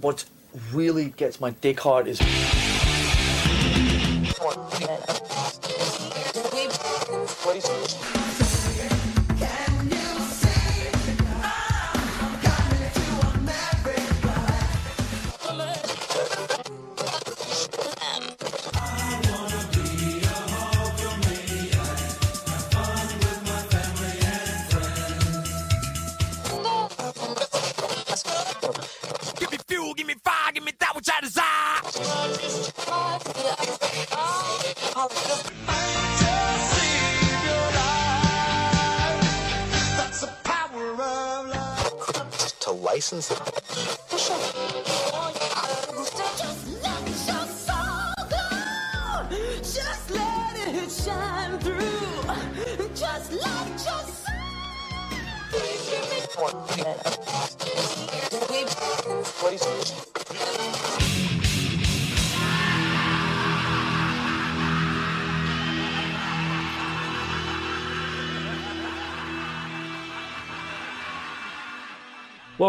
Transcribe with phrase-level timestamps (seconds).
[0.00, 0.24] What
[0.72, 2.20] really gets my dick hard is.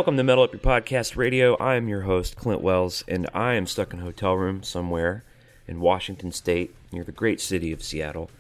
[0.09, 1.55] Welcome to Metal Up Your Podcast Radio.
[1.57, 5.23] I am your host, Clint Wells, and I am stuck in a hotel room somewhere
[5.67, 8.31] in Washington State near the great city of Seattle.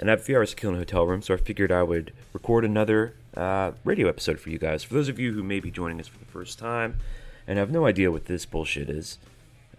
[0.00, 1.70] And I have a few hours to kill in a hotel room, so I figured
[1.70, 4.82] I would record another uh, radio episode for you guys.
[4.82, 6.98] For those of you who may be joining us for the first time
[7.46, 9.18] and have no idea what this bullshit is,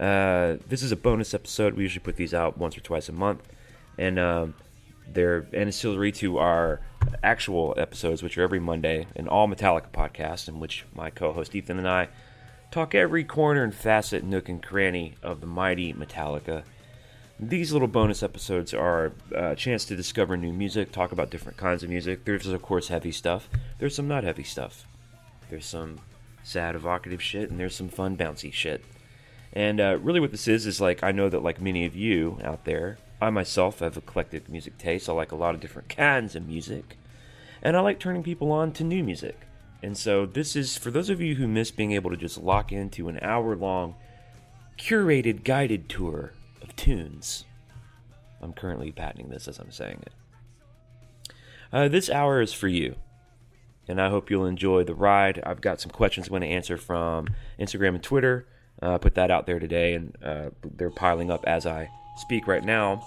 [0.00, 1.74] uh, this is a bonus episode.
[1.74, 3.42] We usually put these out once or twice a month,
[3.98, 4.54] and um,
[5.06, 6.80] they're ancillary to our
[7.22, 11.78] actual episodes, which are every Monday, an all Metallica podcast, in which my co-host Ethan
[11.78, 12.08] and I
[12.70, 16.64] talk every corner and facet, nook and cranny of the mighty Metallica.
[17.38, 21.82] These little bonus episodes are a chance to discover new music, talk about different kinds
[21.82, 22.24] of music.
[22.24, 23.48] There's of course heavy stuff.
[23.78, 24.86] There's some not heavy stuff.
[25.50, 26.00] There's some
[26.42, 28.84] sad, evocative shit, and there's some fun, bouncy shit.
[29.52, 32.38] And uh, really, what this is is like I know that like many of you
[32.42, 35.08] out there, I myself have eclectic music taste.
[35.08, 36.96] I like a lot of different kinds of music,
[37.64, 39.40] and I like turning people on to new music.
[39.82, 42.70] And so this is for those of you who miss being able to just lock
[42.70, 43.96] into an hour-long,
[44.78, 46.32] curated, guided tour
[46.62, 47.44] of tunes.
[48.40, 51.34] I'm currently patenting this as I'm saying it.
[51.72, 52.94] Uh, this hour is for you
[53.88, 55.40] and I hope you'll enjoy the ride.
[55.44, 58.46] I've got some questions I'm going to answer from Instagram and Twitter.
[58.80, 62.64] Uh, put that out there today, and uh, they're piling up as I speak right
[62.64, 63.06] now.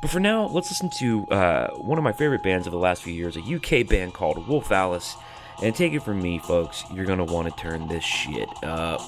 [0.00, 3.02] But for now, let's listen to uh, one of my favorite bands of the last
[3.02, 5.16] few years, a UK band called Wolf Alice.
[5.62, 9.00] And take it from me, folks, you're going to want to turn this shit up.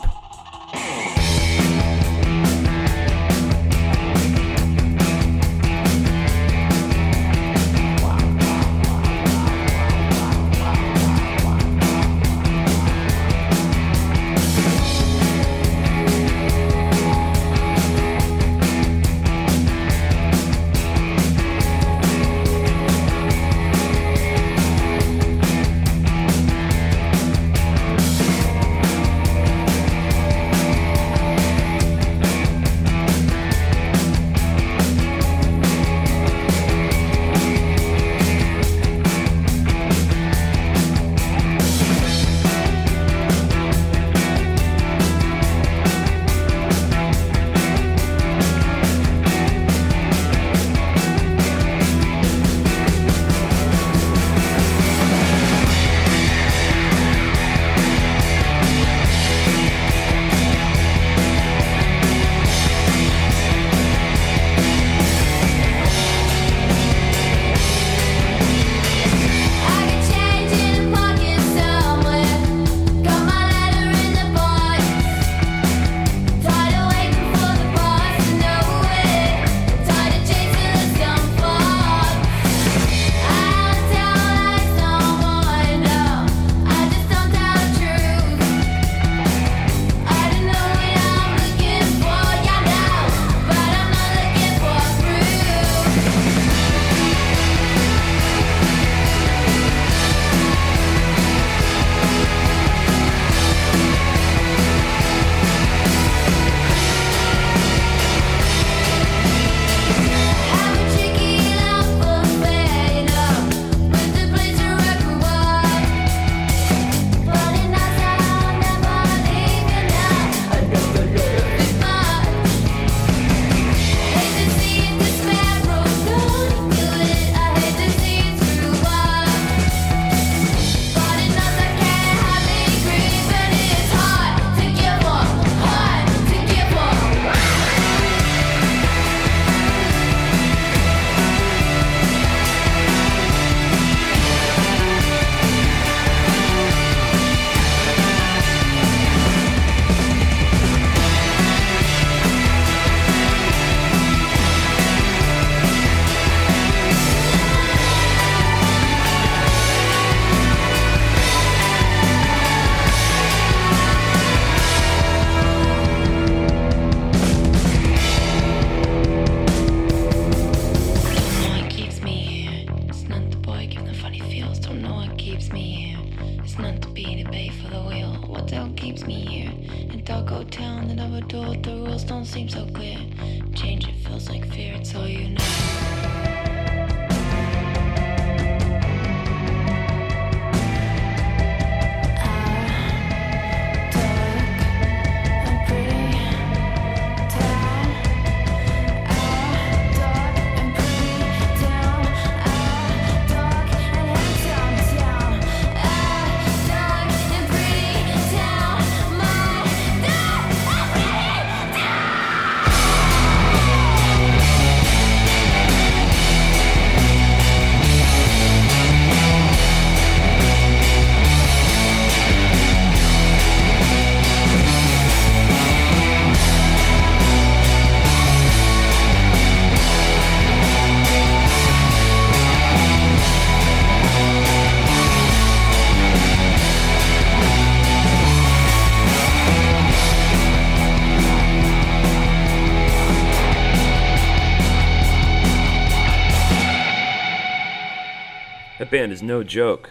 [249.02, 249.90] Band is no joke.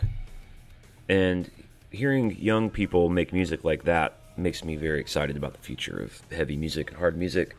[1.10, 1.52] And
[1.90, 6.22] hearing young people make music like that makes me very excited about the future of
[6.32, 7.58] heavy music and hard music.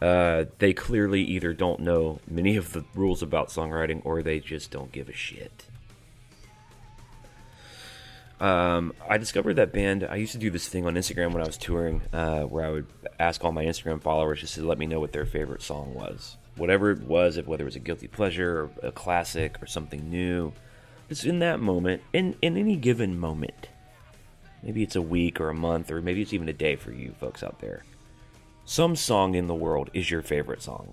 [0.00, 4.70] Uh, they clearly either don't know many of the rules about songwriting or they just
[4.70, 5.66] don't give a shit.
[8.40, 10.08] Um, I discovered that band.
[10.10, 12.70] I used to do this thing on Instagram when I was touring, uh, where I
[12.70, 12.86] would
[13.20, 16.38] ask all my Instagram followers just to let me know what their favorite song was,
[16.56, 20.08] whatever it was, if whether it was a guilty pleasure or a classic or something
[20.08, 20.50] new.
[21.08, 23.68] Just in that moment, in in any given moment,
[24.62, 27.14] maybe it's a week or a month or maybe it's even a day for you
[27.18, 27.84] folks out there.
[28.66, 30.92] Some song in the world is your favorite song.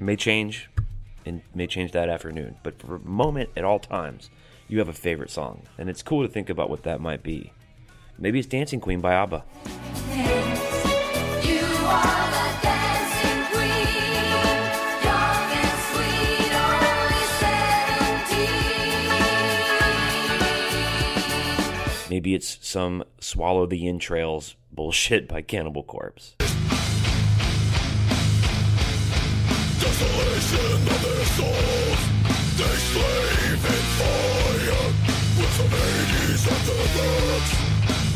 [0.00, 0.68] It may change,
[1.24, 4.28] and may change that afternoon, but for a moment at all times,
[4.66, 7.52] you have a favorite song, and it's cool to think about what that might be.
[8.18, 9.44] Maybe it's Dancing Queen by ABBA.
[22.14, 26.36] Maybe it's some Swallow the Entrails bullshit by Cannibal Corpse.
[29.80, 31.98] Desolation of their souls,
[32.54, 34.78] they slave in fire
[35.40, 37.52] with the Hades at their backs,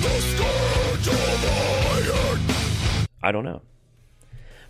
[0.01, 1.43] the scourge of
[2.07, 2.39] iron.
[3.21, 3.63] I don't know.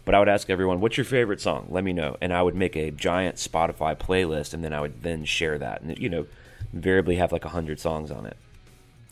[0.06, 1.66] But I would ask everyone, what's your favorite song?
[1.68, 2.16] Let me know.
[2.22, 5.82] And I would make a giant Spotify playlist and then I would then share that.
[5.82, 6.24] And, you know,
[6.72, 8.38] invariably have like 100 songs on it.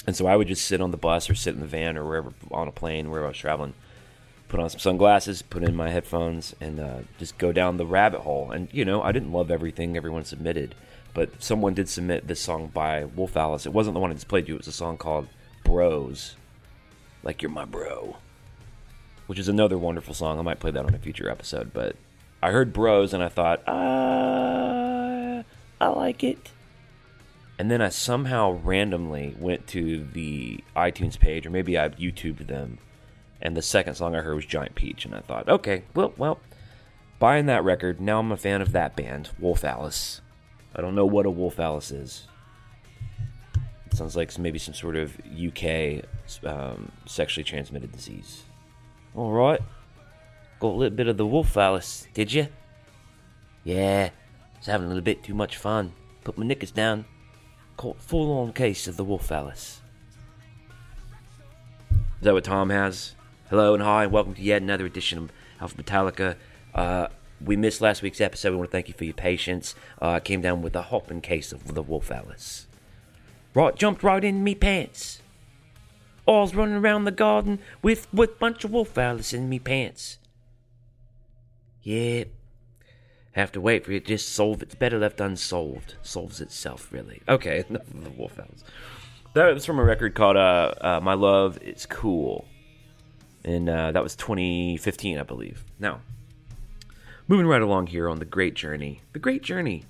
[0.06, 2.04] And so I would just sit on the bus or sit in the van or
[2.04, 3.74] wherever, on a plane, wherever I was traveling,
[4.48, 8.20] put on some sunglasses, put in my headphones, and uh, just go down the rabbit
[8.20, 8.50] hole.
[8.50, 10.74] And, you know, I didn't love everything everyone submitted.
[11.12, 13.66] But someone did submit this song by Wolf Alice.
[13.66, 15.28] It wasn't the one I just played you, it was a song called
[15.64, 16.36] Bros.
[17.22, 18.16] Like, you're my bro
[19.26, 20.38] which is another wonderful song.
[20.38, 21.72] I might play that on a future episode.
[21.72, 21.96] But
[22.42, 25.42] I heard Bros and I thought, uh,
[25.80, 26.50] I like it.
[27.58, 32.78] And then I somehow randomly went to the iTunes page, or maybe I YouTubed them,
[33.40, 36.38] and the second song I heard was Giant Peach, and I thought, okay, well, well,
[37.18, 38.00] buying that record.
[38.00, 40.20] Now I'm a fan of that band, Wolf Alice.
[40.74, 42.26] I don't know what a Wolf Alice is.
[43.86, 46.04] It sounds like maybe some sort of UK
[46.44, 48.42] um, sexually transmitted disease.
[49.14, 49.60] All right.
[50.60, 52.48] Got a little bit of the wolf Alice, did you?
[53.64, 54.10] Yeah,
[54.56, 55.92] was having a little bit too much fun.
[56.24, 57.04] Put my knickers down.
[57.76, 59.82] Caught full on case of the wolf Alice.
[61.90, 63.14] Is that what Tom has?
[63.50, 66.36] Hello and hi, and welcome to yet another edition of Alpha Metallica.
[66.74, 68.52] Uh, we missed last week's episode.
[68.52, 69.74] We want to thank you for your patience.
[70.00, 72.66] Uh, I came down with a hopping case of the wolf Alice.
[73.52, 75.20] Right, jumped right in me pants.
[76.26, 80.18] I was running around the garden with with bunch of wolf owls in me pants.
[81.82, 82.24] Yeah,
[83.40, 84.62] have to wait for it to just solve.
[84.62, 85.94] It's better left unsolved.
[86.02, 87.22] Solves itself, really.
[87.28, 88.38] Okay, enough of the wolf.
[89.34, 92.46] That was from a record called uh, uh, "My Love Is Cool,"
[93.44, 95.64] and uh, that was 2015, I believe.
[95.78, 96.00] Now,
[97.28, 99.02] moving right along here on the Great Journey.
[99.12, 99.84] The Great Journey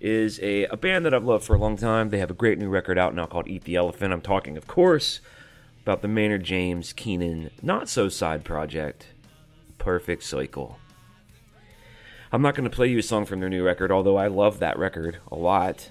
[0.00, 2.10] is a, a band that I've loved for a long time.
[2.10, 4.12] They have a great new record out now called Eat the Elephant.
[4.12, 5.20] I'm talking, of course,
[5.82, 9.06] about the Maynard James Keenan not so side project,
[9.78, 10.78] Perfect Circle.
[12.34, 14.60] I'm not going to play you a song from their new record, although I love
[14.60, 15.90] that record a lot.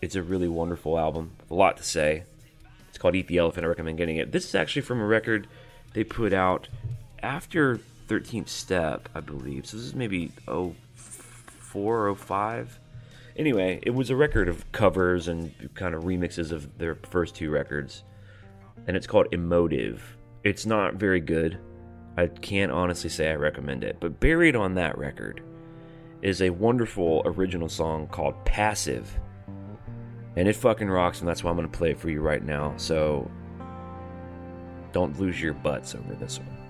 [0.00, 2.22] It's a really wonderful album, a lot to say.
[2.88, 3.66] It's called Eat the Elephant.
[3.66, 4.32] I recommend getting it.
[4.32, 5.48] This is actually from a record
[5.92, 6.68] they put out
[7.22, 9.66] after 13th Step, I believe.
[9.66, 12.80] So this is maybe 04, 05.
[13.36, 17.50] Anyway, it was a record of covers and kind of remixes of their first two
[17.50, 18.02] records.
[18.86, 20.00] and it's called Emotive.
[20.42, 21.58] It's not very good.
[22.16, 25.42] I can't honestly say I recommend it, but buried on that record
[26.22, 29.18] is a wonderful original song called Passive.
[30.36, 32.42] And it fucking rocks, and that's why I'm going to play it for you right
[32.42, 32.72] now.
[32.76, 33.30] So
[34.92, 36.61] don't lose your butts over this one.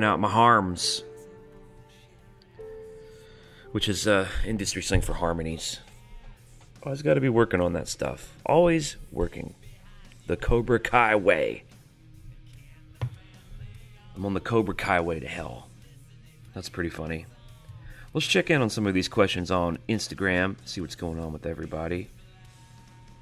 [0.00, 1.04] Trying out my harms.
[3.72, 5.80] Which is uh, industry slang for harmonies.
[6.82, 8.36] Always got to be working on that stuff.
[8.46, 9.54] Always working.
[10.26, 11.64] The Cobra Kai way.
[14.16, 15.68] I'm on the Cobra Kai way to hell.
[16.54, 17.26] That's pretty funny.
[18.12, 21.46] Let's check in on some of these questions on Instagram, see what's going on with
[21.46, 22.08] everybody.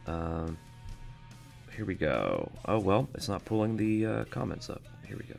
[0.06, 0.56] Um,
[1.76, 2.50] here we go.
[2.64, 4.80] Oh, well, it's not pulling the uh, comments up.
[5.06, 5.38] Here we go.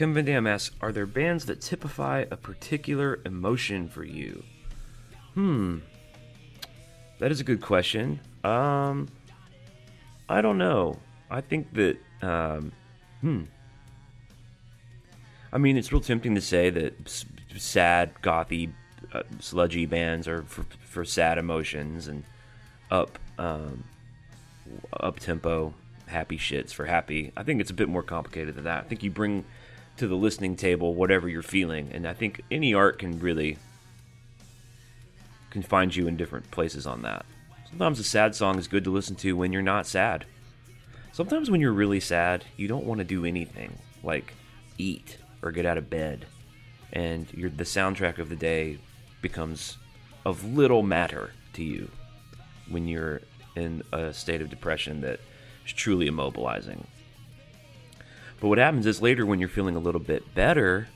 [0.00, 4.42] Kevin Van Dam asks, "Are there bands that typify a particular emotion for you?"
[5.34, 5.80] Hmm,
[7.18, 8.18] that is a good question.
[8.42, 9.08] Um,
[10.26, 10.98] I don't know.
[11.30, 12.72] I think that, um,
[13.20, 13.42] hmm.
[15.52, 17.26] I mean, it's real tempting to say that s-
[17.58, 18.72] sad, gothy,
[19.12, 22.24] uh, sludgy bands are for, for sad emotions, and
[22.90, 23.84] up, um,
[24.94, 25.74] up tempo,
[26.06, 27.32] happy shits for happy.
[27.36, 28.84] I think it's a bit more complicated than that.
[28.84, 29.44] I think you bring
[30.00, 33.58] to the listening table whatever you're feeling, and I think any art can really
[35.50, 37.26] can find you in different places on that.
[37.68, 40.24] Sometimes a sad song is good to listen to when you're not sad.
[41.12, 44.32] Sometimes when you're really sad, you don't want to do anything like
[44.78, 46.24] eat or get out of bed,
[46.94, 48.78] and the soundtrack of the day
[49.20, 49.76] becomes
[50.24, 51.90] of little matter to you
[52.70, 53.20] when you're
[53.54, 55.20] in a state of depression that
[55.66, 56.86] is truly immobilizing.
[58.40, 60.88] But what happens is later, when you're feeling a little bit better,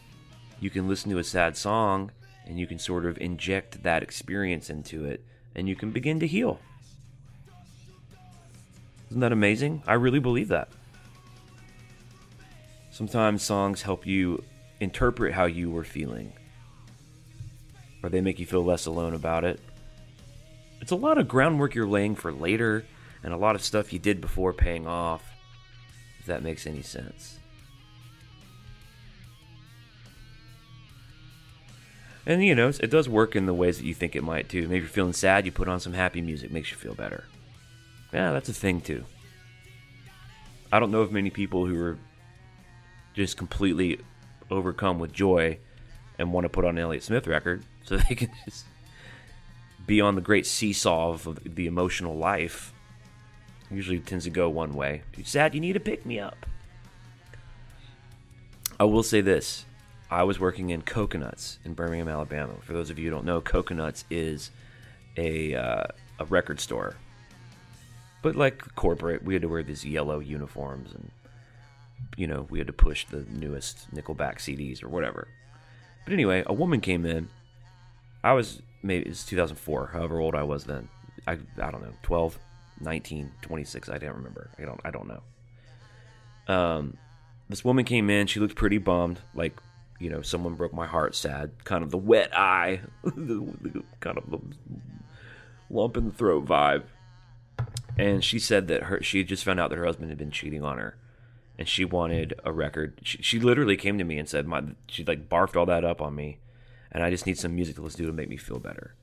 [0.61, 2.11] you can listen to a sad song
[2.47, 5.25] and you can sort of inject that experience into it
[5.55, 6.59] and you can begin to heal.
[9.11, 9.83] Isn't that amazing?
[9.87, 10.69] I really believe that.
[12.91, 14.43] Sometimes songs help you
[14.81, 16.33] interpret how you were feeling,
[18.03, 19.61] or they make you feel less alone about it.
[20.81, 22.85] It's a lot of groundwork you're laying for later,
[23.23, 25.23] and a lot of stuff you did before paying off,
[26.25, 27.39] if that makes any sense.
[32.25, 34.63] And you know, it does work in the ways that you think it might too.
[34.63, 37.25] Maybe you're feeling sad, you put on some happy music, makes you feel better.
[38.11, 39.05] Yeah, that's a thing too.
[40.73, 41.99] I don't know of many people who are
[43.13, 44.01] just completely
[44.51, 45.59] overcome with joy
[46.19, 48.65] and want to put on an Elliott Smith record so they can just
[49.87, 52.74] be on the great seesaw of the emotional life.
[53.75, 55.03] Usually tends to go one way.
[55.25, 56.47] Sad, you need to pick me up.
[58.79, 59.65] I will say this.
[60.11, 62.55] I was working in Coconuts in Birmingham, Alabama.
[62.63, 64.51] For those of you who don't know, Coconuts is
[65.17, 65.85] a uh,
[66.19, 66.95] a record store.
[68.23, 71.11] But like corporate, we had to wear these yellow uniforms and
[72.17, 75.29] you know, we had to push the newest Nickelback CDs or whatever.
[76.05, 77.29] But anyway, a woman came in.
[78.23, 80.89] I was maybe it's 2004, however old I was then.
[81.27, 82.39] I I don't know, 12,
[82.81, 84.51] 19, 26, I don't remember.
[84.59, 86.55] I don't I don't know.
[86.55, 86.97] Um
[87.49, 89.61] this woman came in, she looked pretty bummed, like
[90.01, 92.81] you know, someone broke my heart sad, kind of the wet eye,
[94.01, 94.39] kind of the
[95.71, 96.85] lump in the throat vibe.
[97.97, 100.31] And she said that her she had just found out that her husband had been
[100.31, 100.97] cheating on her
[101.59, 103.01] and she wanted a record.
[103.03, 106.01] She, she literally came to me and said, "My," she like barfed all that up
[106.01, 106.39] on me,
[106.91, 108.95] and I just need some music to listen to to make me feel better.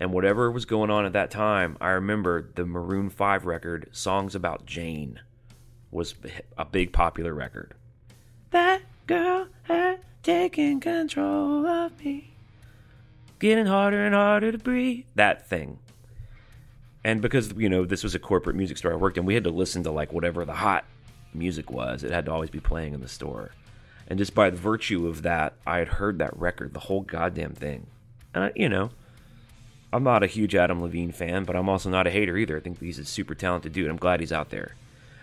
[0.00, 4.34] And whatever was going on at that time, I remember the Maroon Five record, "Songs
[4.34, 5.20] About Jane,"
[5.90, 6.14] was
[6.56, 7.74] a big popular record.
[8.50, 12.32] That girl had taken control of me,
[13.38, 15.04] getting harder and harder to breathe.
[15.14, 15.78] That thing.
[17.04, 19.44] And because you know this was a corporate music store I worked in, we had
[19.44, 20.86] to listen to like whatever the hot
[21.34, 22.02] music was.
[22.04, 23.50] It had to always be playing in the store.
[24.08, 27.52] And just by the virtue of that, I had heard that record, the whole goddamn
[27.52, 27.86] thing.
[28.34, 28.90] And, I, you know,
[29.92, 32.56] I'm not a huge Adam Levine fan, but I'm also not a hater either.
[32.56, 33.90] I think he's a super talented dude.
[33.90, 34.76] I'm glad he's out there.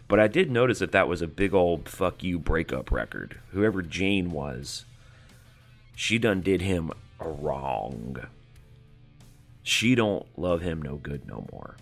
[0.07, 3.39] But I did notice that that was a big old fuck you breakup record.
[3.51, 4.85] Whoever Jane was,
[5.95, 8.17] she done did him wrong.
[9.63, 11.75] She don't love him no good no more.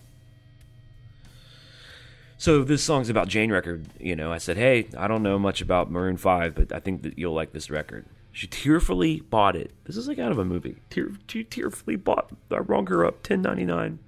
[2.37, 3.85] So this song's about Jane record.
[3.99, 7.03] You know, I said, hey, I don't know much about Maroon Five, but I think
[7.03, 8.05] that you'll like this record.
[8.35, 9.71] She tearfully bought it.
[9.85, 10.75] This is like out of a movie.
[10.89, 12.31] Tear, she tearfully bought.
[12.51, 13.99] I rung her up ten ninety nine.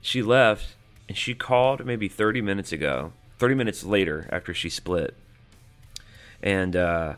[0.00, 0.74] She left,
[1.08, 3.12] and she called maybe thirty minutes ago.
[3.38, 5.14] Thirty minutes later, after she split,
[6.42, 7.14] and uh,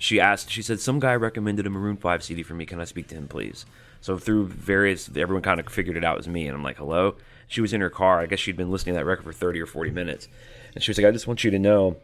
[0.00, 0.50] she asked.
[0.50, 2.66] She said, "Some guy recommended a Maroon Five CD for me.
[2.66, 3.64] Can I speak to him, please?"
[4.00, 7.14] So through various, everyone kind of figured it out was me, and I'm like, "Hello."
[7.46, 8.18] She was in her car.
[8.18, 10.26] I guess she'd been listening to that record for thirty or forty minutes,
[10.74, 11.98] and she was like, "I just want you to know."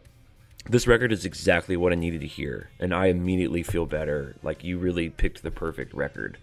[0.68, 4.36] This record is exactly what I needed to hear, and I immediately feel better.
[4.42, 6.36] Like you really picked the perfect record,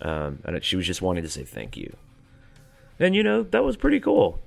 [0.00, 1.94] um, and she was just wanting to say thank you.
[2.98, 4.40] And you know that was pretty cool.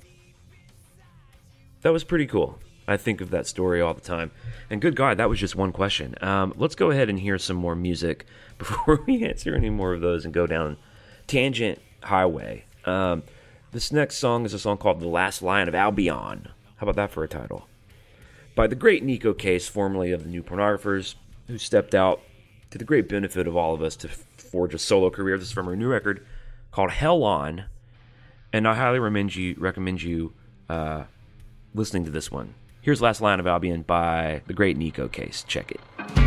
[1.82, 2.58] That was pretty cool.
[2.88, 4.32] I think of that story all the time.
[4.70, 6.16] And good God, that was just one question.
[6.22, 8.26] Um, let's go ahead and hear some more music
[8.58, 10.78] before we answer any more of those and go down
[11.28, 12.66] Tangent Highway.
[12.86, 13.22] Um,
[13.72, 16.48] this next song is a song called The Last Lion of Albion.
[16.78, 17.68] How about that for a title?
[18.56, 21.16] By the great Neko Case, formerly of the New Pornographers,
[21.48, 22.22] who stepped out
[22.72, 25.38] to the great benefit of all of us to forge a solo career.
[25.38, 26.26] This is from her new record
[26.72, 27.66] called Hell On.
[28.54, 30.34] And I highly recommend you, recommend you
[30.70, 31.04] uh,
[31.74, 32.54] listening to this one.
[32.82, 35.44] Here's Last Lion of Albion by the great Neko Case.
[35.46, 36.25] Check it.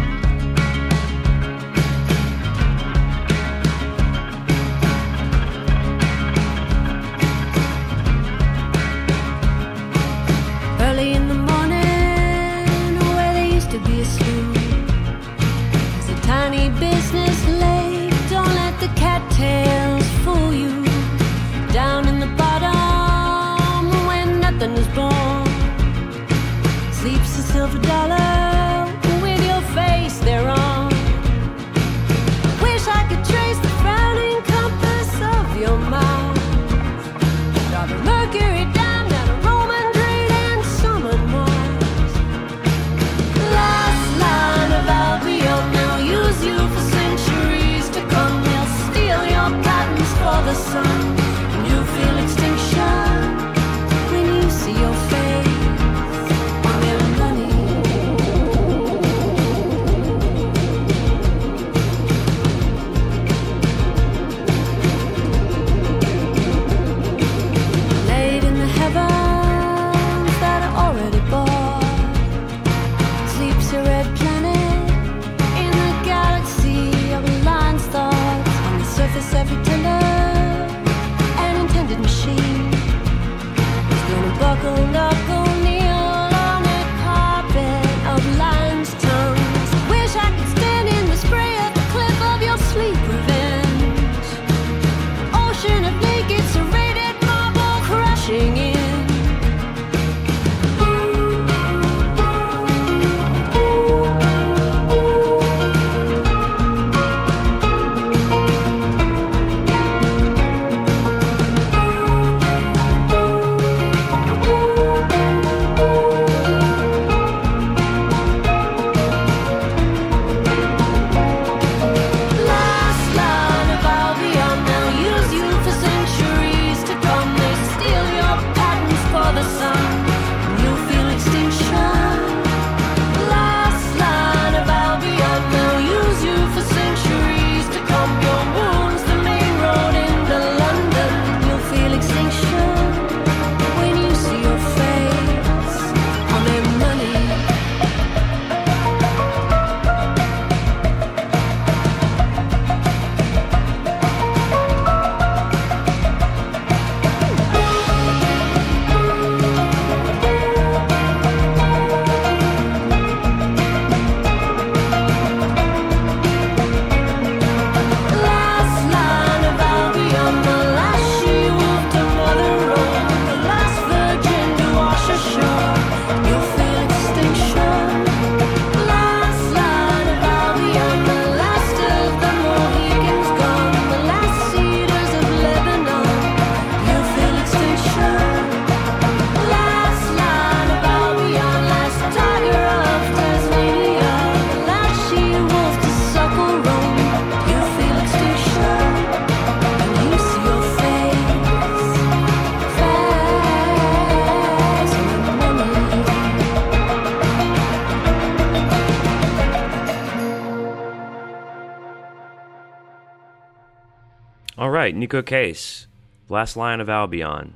[214.98, 215.86] Neko Case,
[216.28, 217.54] Last Lion of Albion.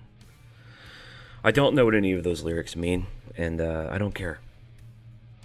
[1.43, 4.39] I don't know what any of those lyrics mean, and uh, I don't care.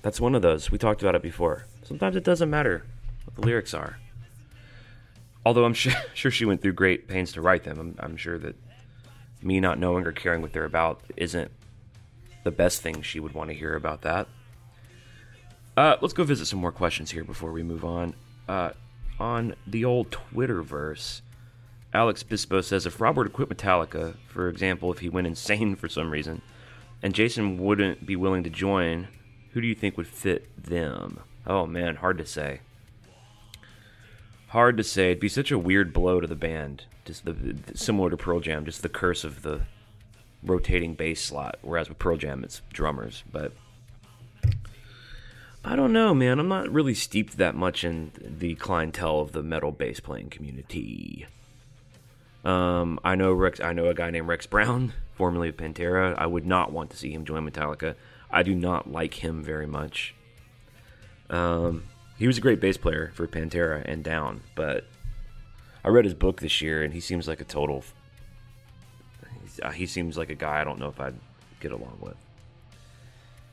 [0.04, 0.70] That's one of those.
[0.70, 1.66] We talked about it before.
[1.84, 2.86] Sometimes it doesn't matter
[3.26, 3.98] what the lyrics are.
[5.44, 7.80] Although I'm sure, sure she went through great pains to write them.
[7.80, 8.56] I'm, I'm sure that
[9.42, 11.52] me not knowing or caring what they're about isn't
[12.44, 14.28] the best thing she would want to hear about that.
[15.76, 18.14] Uh, let's go visit some more questions here before we move on.
[18.48, 18.72] Uh,
[19.20, 21.22] on the old Twitterverse,
[21.98, 25.76] Alex Bispo says if Rob were to quit Metallica, for example, if he went insane
[25.76, 26.44] for some reason,
[27.02, 29.08] and Jason wouldn't be willing to join,
[29.54, 31.22] who do you think would fit them?
[31.48, 32.60] Oh man, hard to say.
[34.50, 35.08] Hard to say.
[35.08, 36.84] It'd be such a weird blow to the band.
[37.04, 39.62] Just the, the- similar to Pearl Jam, just the curse of the
[40.44, 41.58] rotating bass slot.
[41.64, 43.24] Whereas with Pearl Jam, it's drummers.
[43.32, 43.54] But
[45.66, 46.38] I don't know, man.
[46.38, 51.26] I'm not really steeped that much in the clientele of the metal bass playing community.
[52.46, 53.60] Um, I know Rex.
[53.60, 56.16] I know a guy named Rex Brown, formerly of Pantera.
[56.18, 57.96] I would not want to see him join Metallica.
[58.30, 60.14] I do not like him very much.
[61.30, 61.84] Um,
[62.18, 64.86] he was a great bass player for Pantera and Down, but
[65.84, 67.84] I read his book this year, and he seems like a total.
[69.62, 71.16] uh, He seems like a guy I don't know if I'd
[71.60, 72.16] get along with.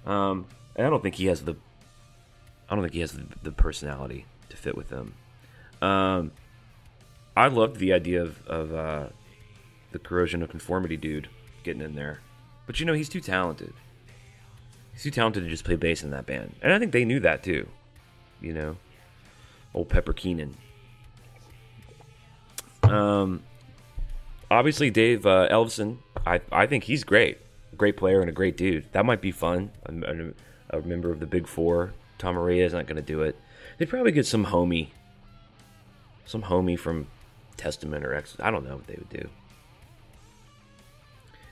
[0.06, 1.56] Um, and I don't think he has the.
[2.68, 5.14] I don't think he has the, the personality to fit with them.
[5.82, 6.32] Um,
[7.36, 9.06] I loved the idea of, of uh,
[9.92, 11.28] the corrosion of conformity dude
[11.62, 12.20] getting in there,
[12.66, 13.72] but you know he's too talented.
[14.92, 17.20] He's too talented to just play bass in that band, and I think they knew
[17.20, 17.68] that too.
[18.40, 18.76] You know,
[19.72, 20.56] old Pepper Keenan.
[22.82, 23.42] Um,
[24.50, 25.48] obviously Dave uh.
[26.26, 27.38] I I think he's great,
[27.72, 28.86] a great player and a great dude.
[28.92, 29.70] That might be fun.
[29.86, 31.92] A member of the Big Four.
[32.18, 33.36] Tom Araya is not going to do it.
[33.78, 34.88] They'd probably get some homie,
[36.24, 37.08] some homie from
[37.56, 38.36] Testament or X.
[38.40, 39.28] I don't know what they would do.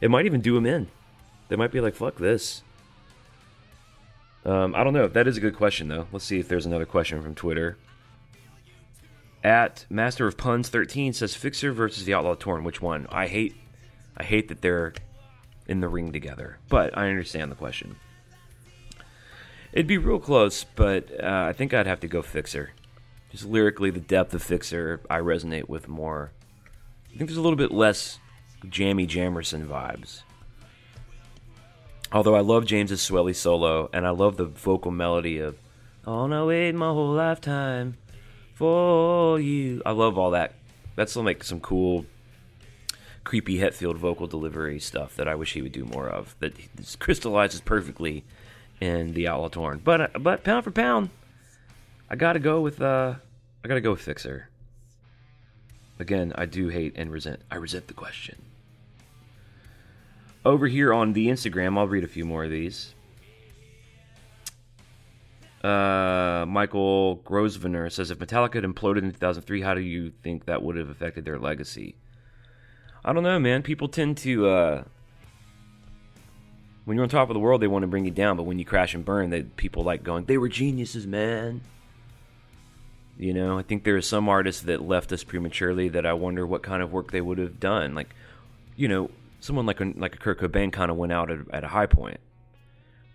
[0.00, 0.88] It might even do him in.
[1.48, 2.62] They might be like, "Fuck this."
[4.44, 5.06] Um, I don't know.
[5.06, 6.08] That is a good question, though.
[6.10, 7.76] Let's see if there's another question from Twitter.
[9.44, 12.64] At Master of Puns 13 says Fixer versus the Outlaw Torn.
[12.64, 13.06] Which one?
[13.10, 13.54] I hate,
[14.16, 14.94] I hate that they're
[15.66, 17.96] in the ring together, but I understand the question.
[19.72, 22.70] It'd be real close, but uh, I think I'd have to go Fixer.
[23.33, 26.33] Just lyrically, the depth of Fixer I resonate with more.
[27.07, 28.18] I think there's a little bit less
[28.68, 30.23] jammy Jamerson vibes.
[32.12, 35.57] Although I love James's swelly solo, and I love the vocal melody of
[36.07, 37.97] "Oh no, wait my whole lifetime
[38.53, 40.55] for you." I love all that.
[40.95, 42.05] That's make some cool,
[43.25, 46.37] creepy Hetfield vocal delivery stuff that I wish he would do more of.
[46.40, 46.53] That
[46.99, 48.25] crystallizes perfectly
[48.79, 49.81] in the Outlaw Torn.
[49.83, 51.09] But uh, but pound for pound,
[52.12, 53.14] I gotta go with uh,
[53.64, 54.51] I gotta go with Fixer.
[55.98, 57.40] Again, I do hate and resent.
[57.51, 58.37] I resent the question.
[60.44, 62.94] Over here on the Instagram, I'll read a few more of these.
[65.64, 70.62] Uh, Michael Grosvenor says, if Metallica had imploded in 2003, how do you think that
[70.62, 71.94] would have affected their legacy?
[73.05, 73.62] I don't know, man.
[73.62, 74.85] People tend to, uh,
[76.85, 78.59] when you're on top of the world, they want to bring you down, but when
[78.59, 81.61] you crash and burn, they people like going, they were geniuses, man.
[83.18, 86.46] You know, I think there are some artists that left us prematurely that I wonder
[86.46, 87.94] what kind of work they would have done.
[87.94, 88.14] Like,
[88.75, 91.64] you know, someone like a, like a Kurt Cobain kind of went out at, at
[91.64, 92.18] a high point.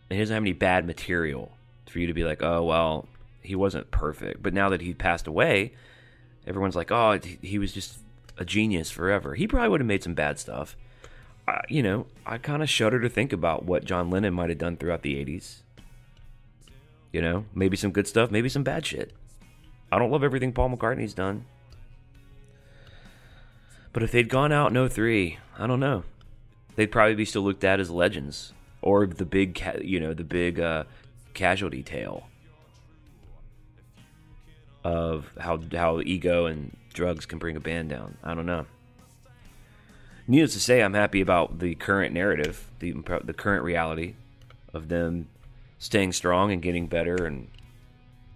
[0.10, 1.52] and he doesn't have any bad material
[1.90, 3.08] for you to be like, oh well,
[3.42, 4.44] he wasn't perfect.
[4.44, 5.74] But now that he passed away,
[6.46, 7.98] everyone's like, oh, he- was just
[8.38, 9.36] a genius forever.
[9.36, 10.76] He probably would have made some bad stuff.
[11.48, 14.58] Uh, you know, I kind of shudder to think about what John Lennon might have
[14.60, 15.62] done throughout the '80s.
[17.12, 19.14] You know, maybe some good stuff, maybe some bad shit.
[19.92, 21.46] I don't love everything Paul McCartney's done.
[23.94, 26.04] But if they'd gone out in 03, I don't know.
[26.76, 28.54] They'd probably be still looked at as legends.
[28.82, 30.84] Or the big, you know, the big uh,
[31.34, 32.28] casualty tale
[34.84, 38.18] of how, how ego and drugs can bring a band down.
[38.24, 38.66] I don't know.
[40.28, 44.16] Needless to say, I'm happy about the current narrative, the, the current reality
[44.74, 45.30] of them
[45.80, 47.48] staying strong and getting better and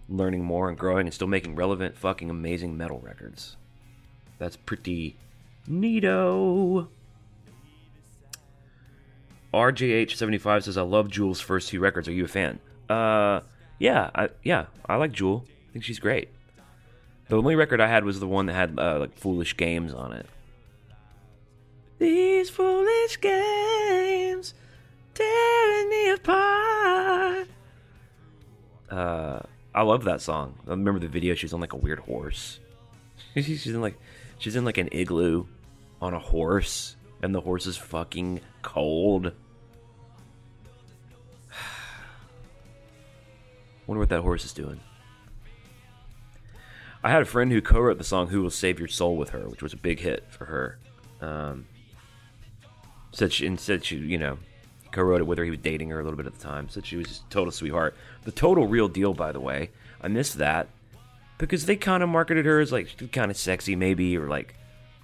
[0.08, 3.56] learning more and growing and still making relevant, fucking amazing metal records.
[4.38, 5.16] That's pretty
[5.68, 6.88] neato.
[9.54, 12.08] RJH75 says, I love Jewel's first two records.
[12.08, 12.58] Are you a fan?
[12.88, 13.40] Uh,
[13.78, 15.44] yeah, I, yeah, I like Jewel.
[15.68, 16.28] I think she's great.
[17.28, 20.12] The only record I had was the one that had uh, like foolish games on
[20.12, 20.26] it.
[21.98, 24.54] These foolish games
[25.14, 27.48] tearing me apart.
[28.90, 29.40] Uh,
[29.74, 30.58] I love that song.
[30.66, 31.34] I remember the video.
[31.34, 32.60] She's on like a weird horse.
[33.34, 33.98] she's in like
[34.38, 35.46] she's in like an igloo
[36.00, 39.32] on a horse, and the horse is fucking cold.
[43.86, 44.80] Wonder what that horse is doing.
[47.04, 49.48] I had a friend who co-wrote the song "Who Will Save Your Soul" with her,
[49.48, 50.78] which was a big hit for her.
[51.20, 51.66] Um,
[53.12, 54.38] said she and said she, you know,
[54.92, 55.44] co-wrote it with her.
[55.44, 56.68] He was dating her a little bit at the time.
[56.68, 57.96] Said she was just total sweetheart.
[58.24, 59.70] The total real deal, by the way.
[60.00, 60.68] I missed that
[61.38, 64.54] because they kind of marketed her as like kind of sexy, maybe, or like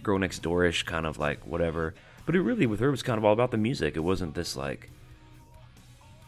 [0.02, 1.94] girl next doorish, kind of like whatever.
[2.26, 3.96] But it really, with her, was kind of all about the music.
[3.96, 4.90] It wasn't this like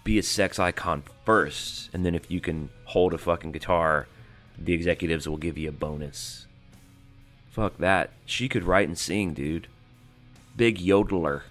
[0.03, 4.07] be a sex icon first, and then if you can hold a fucking guitar,
[4.59, 6.46] the executives will give you a bonus.
[7.51, 8.11] Fuck that.
[8.25, 9.66] She could write and sing, dude.
[10.57, 11.42] Big yodeler.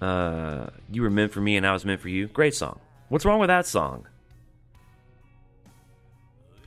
[0.00, 2.26] Uh, you were meant for me and I was meant for you.
[2.28, 2.80] Great song.
[3.08, 4.06] What's wrong with that song?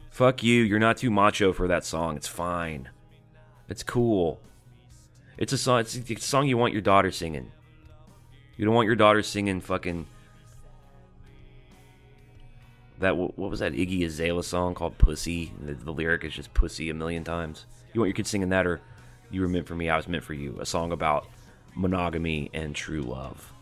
[0.09, 0.63] Fuck you.
[0.63, 2.17] You're not too macho for that song.
[2.17, 2.89] It's fine.
[3.69, 4.39] It's cool.
[5.37, 5.79] It's a song.
[5.79, 7.51] It's a song you want your daughter singing.
[8.57, 10.05] You don't want your daughter singing fucking
[12.99, 13.15] that.
[13.15, 15.53] What was that Iggy Azalea song called "Pussy"?
[15.61, 17.65] The, the lyric is just "pussy" a million times.
[17.93, 18.81] You want your kids singing that, or
[19.31, 21.27] "You were meant for me, I was meant for you," a song about
[21.75, 23.53] monogamy and true love.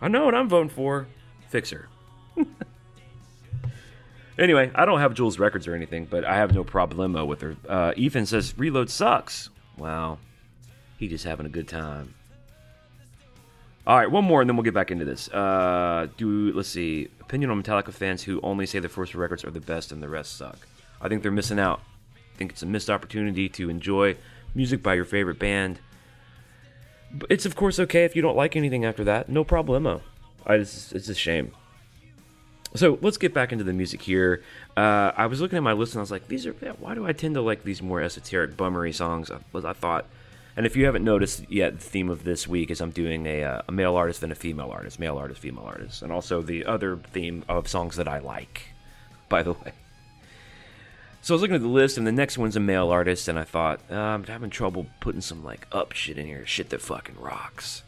[0.00, 1.06] I know what I'm voting for.
[1.48, 1.88] Fixer.
[4.38, 7.56] anyway, I don't have Jules records or anything, but I have no problemo with her.
[7.68, 9.50] Uh, Ethan says Reload sucks.
[9.76, 10.18] Wow,
[10.98, 12.14] he just having a good time.
[13.84, 15.28] All right, one more, and then we'll get back into this.
[15.28, 17.08] Uh, do let's see.
[17.20, 20.08] Opinion on Metallica fans who only say the first records are the best and the
[20.08, 20.58] rest suck.
[21.00, 21.80] I think they're missing out.
[22.34, 24.16] I think it's a missed opportunity to enjoy
[24.54, 25.80] music by your favorite band.
[27.28, 29.28] It's of course okay if you don't like anything after that.
[29.28, 30.00] No problemo.
[30.46, 31.52] I just, it's a shame.
[32.74, 34.42] So let's get back into the music here.
[34.76, 37.06] Uh, I was looking at my list and I was like, these are why do
[37.06, 39.30] I tend to like these more esoteric, bummery songs?
[39.30, 40.06] I, I thought,
[40.56, 43.44] and if you haven't noticed yet, the theme of this week is I'm doing a,
[43.44, 46.64] uh, a male artist and a female artist, male artist, female artist, and also the
[46.64, 48.62] other theme of songs that I like.
[49.28, 49.72] By the way.
[51.24, 53.38] So I was looking at the list, and the next one's a male artist, and
[53.38, 56.82] I thought uh, I'm having trouble putting some like up shit in here, shit that
[56.82, 57.84] fucking rocks.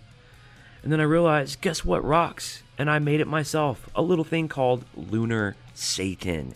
[0.85, 2.63] And then I realized, guess what rocks?
[2.79, 3.91] And I made it myself.
[3.97, 6.55] A little thing called Lunar Satan.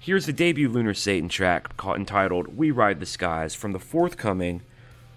[0.00, 4.62] Here's the debut Lunar Satan track entitled We Ride the Skies from the forthcoming,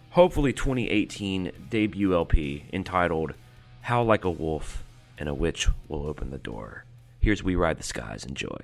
[0.09, 3.33] hopefully 2018 debut LP entitled
[3.81, 4.83] How Like a Wolf
[5.17, 6.83] and a Witch Will Open the Door.
[7.21, 8.25] Here's We Ride the Skies.
[8.25, 8.57] Enjoy.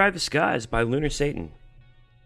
[0.00, 1.52] Ride the Skies by Lunar Satan.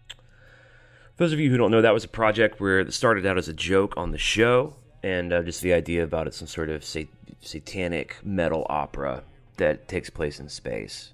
[0.07, 3.37] For those of you who don't know, that was a project where it started out
[3.37, 6.69] as a joke on the show, and uh, just the idea about it, some sort
[6.69, 7.09] of sat-
[7.41, 9.23] satanic metal opera
[9.57, 11.11] that takes place in space.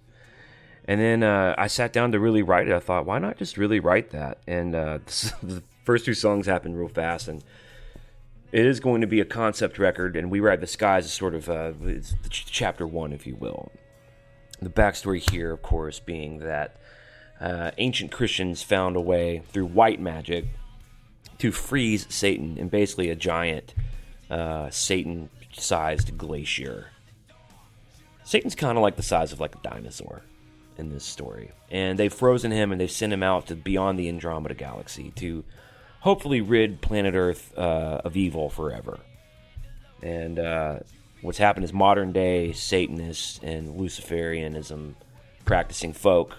[0.86, 2.74] And then uh, I sat down to really write it.
[2.76, 4.38] I thought, why not just really write that?
[4.46, 5.00] And uh,
[5.42, 7.44] the first two songs happened real fast, and
[8.52, 10.16] it is going to be a concept record.
[10.16, 11.72] And We Ride the Skies is sort of uh,
[12.30, 13.72] chapter one, if you will.
[14.62, 16.78] The backstory here, of course, being that
[17.40, 20.46] uh, ancient Christians found a way through white magic
[21.40, 23.74] to freeze Satan in basically a giant
[24.30, 26.88] uh, Satan sized glacier.
[28.24, 30.22] Satan's kind of like the size of like a dinosaur
[30.78, 31.52] in this story.
[31.70, 35.44] And they've frozen him and they've sent him out to beyond the Andromeda galaxy to
[36.02, 39.00] hopefully rid planet Earth uh, of evil forever.
[40.02, 40.80] And uh,
[41.22, 44.96] what's happened is modern day Satanists and Luciferianism
[45.46, 46.38] practicing folk,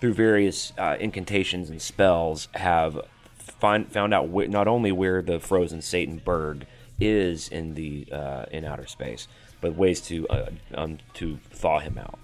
[0.00, 3.00] through various uh, incantations and spells, have
[3.38, 6.66] find, found out wh- not only where the frozen Satan berg
[7.00, 9.28] is in the uh, in outer space,
[9.60, 12.18] but ways to uh, um, to thaw him out.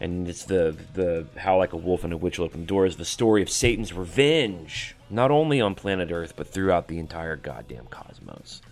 [0.00, 2.96] And it's the the how like a wolf and a witch open doors.
[2.96, 7.86] The story of Satan's revenge, not only on planet Earth but throughout the entire goddamn
[7.86, 8.62] cosmos.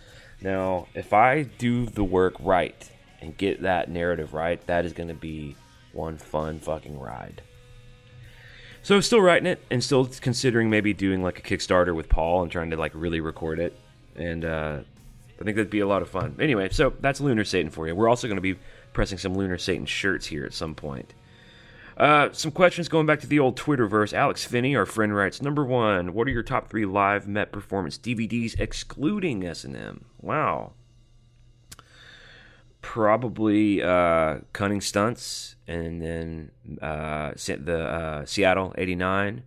[0.41, 5.09] Now, if I do the work right and get that narrative right, that is going
[5.09, 5.57] to be
[5.93, 7.43] one fun fucking ride.
[8.83, 12.43] So I'm still writing it and still considering maybe doing like a Kickstarter with Paul
[12.43, 13.77] and trying to like really record it.
[14.15, 14.81] And uh,
[15.41, 16.37] I think that'd be a lot of fun.
[16.41, 17.95] Anyway, so that's Lunar Satan for you.
[17.95, 18.59] We're also going to be
[18.93, 21.13] pressing some Lunar Satan shirts here at some point.
[21.99, 24.13] Uh, some questions going back to the old Twitterverse.
[24.13, 27.99] Alex Finney, our friend, writes: Number one, what are your top three live Met performance
[27.99, 30.05] DVDs excluding S and M?
[30.21, 30.75] Wow,
[32.83, 39.43] probably uh, Cunning Stunts, and then uh, the uh, Seattle '89,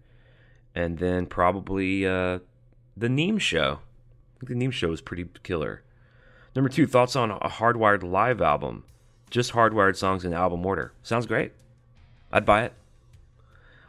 [0.75, 2.39] and then probably uh,
[2.97, 3.79] the Nîmes Show.
[4.35, 5.83] I think the Nîmes Show was pretty killer.
[6.53, 8.83] Number two, thoughts on a Hardwired live album?
[9.29, 10.91] Just Hardwired songs in album order.
[11.01, 11.53] Sounds great.
[12.31, 12.73] I'd buy it.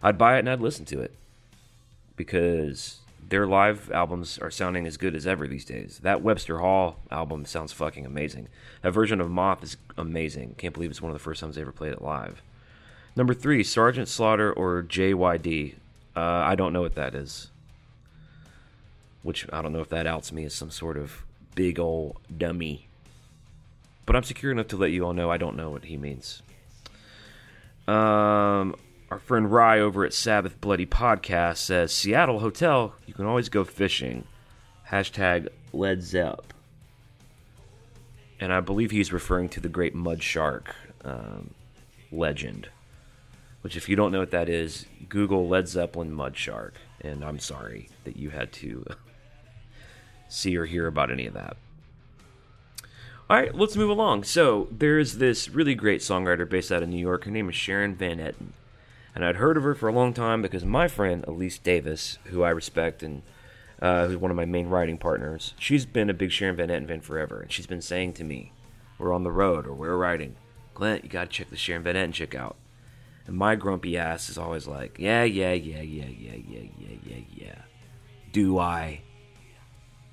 [0.02, 1.14] I'd buy it and I'd listen to it
[2.16, 6.00] because their live albums are sounding as good as ever these days.
[6.02, 8.48] That Webster Hall album sounds fucking amazing.
[8.82, 10.56] That version of Moth is amazing.
[10.58, 12.42] Can't believe it's one of the first times they ever played it live.
[13.14, 15.74] Number three, Sergeant Slaughter or JYD.
[16.16, 17.48] Uh, I don't know what that is.
[19.22, 21.22] Which I don't know if that outs me as some sort of
[21.54, 22.88] big ol' dummy.
[24.04, 26.42] But I'm secure enough to let you all know I don't know what he means.
[27.88, 28.76] Um,
[29.10, 33.64] our friend Rye over at Sabbath Bloody Podcast says Seattle Hotel, you can always go
[33.64, 34.24] fishing.
[34.88, 36.52] Hashtag Led Zepp.
[38.40, 40.74] And I believe he's referring to the great mud shark
[41.04, 41.54] um,
[42.10, 42.68] legend.
[43.62, 46.74] Which, if you don't know what that is, Google Led Zeppelin mud shark.
[47.00, 48.84] And I'm sorry that you had to
[50.28, 51.56] see or hear about any of that.
[53.30, 54.24] All right, let's move along.
[54.24, 57.24] So there's this really great songwriter based out of New York.
[57.24, 58.48] Her name is Sharon Van Etten,
[59.14, 62.42] and I'd heard of her for a long time because my friend Elise Davis, who
[62.42, 63.22] I respect and
[63.80, 66.88] uh, who's one of my main writing partners, she's been a big Sharon Van Etten
[66.88, 68.52] fan forever, and she's been saying to me,
[68.98, 70.36] "We're on the road or we're writing,
[70.74, 72.56] Clint, you got to check the Sharon Van Etten chick out."
[73.26, 77.24] And my grumpy ass is always like, "Yeah, yeah, yeah, yeah, yeah, yeah, yeah, yeah,
[77.34, 77.58] yeah."
[78.32, 79.02] Do I?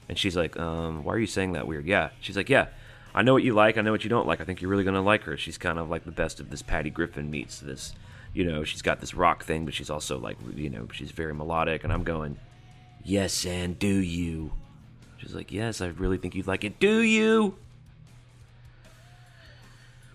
[0.08, 1.86] And she's like, um, why are you saying that weird?
[1.86, 2.10] Yeah.
[2.20, 2.68] She's like, yeah,
[3.14, 3.78] I know what you like.
[3.78, 4.42] I know what you don't like.
[4.42, 5.38] I think you're really going to like her.
[5.38, 7.96] She's kind of like the best of this Patty Griffin meets this,
[8.34, 11.34] you know, she's got this rock thing, but she's also like, you know, she's very
[11.34, 11.84] melodic.
[11.84, 12.38] And I'm going,
[13.04, 14.54] yes, and do you?
[15.18, 16.80] She's like, yes, I really think you'd like it.
[16.80, 17.56] Do you?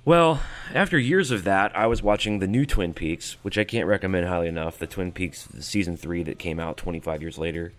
[0.05, 0.43] Well,
[0.75, 4.27] after years of that, I was watching the new Twin Peaks, which I can't recommend
[4.27, 4.79] highly enough.
[4.79, 7.73] The Twin Peaks season three that came out 25 years later.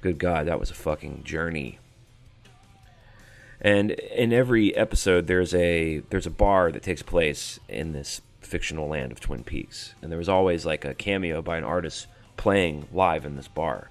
[0.00, 1.79] Good God, that was a fucking journey.
[3.60, 8.88] And in every episode, there's a there's a bar that takes place in this fictional
[8.88, 12.06] land of Twin Peaks, and there was always like a cameo by an artist
[12.36, 13.90] playing live in this bar.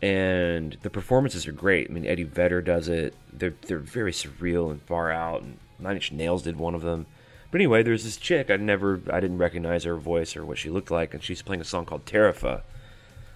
[0.00, 1.90] And the performances are great.
[1.90, 3.14] I mean, Eddie Vedder does it.
[3.32, 5.42] They're they're very surreal and far out.
[5.42, 7.06] And Nine Inch Nails did one of them.
[7.50, 10.70] But anyway, there's this chick I never I didn't recognize her voice or what she
[10.70, 12.62] looked like, and she's playing a song called Tarifa.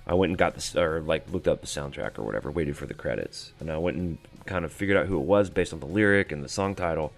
[0.06, 2.86] I went and got this, or like looked up the soundtrack or whatever, waited for
[2.86, 4.18] the credits, and I went and
[4.48, 7.12] kind of figured out who it was based on the lyric and the song title.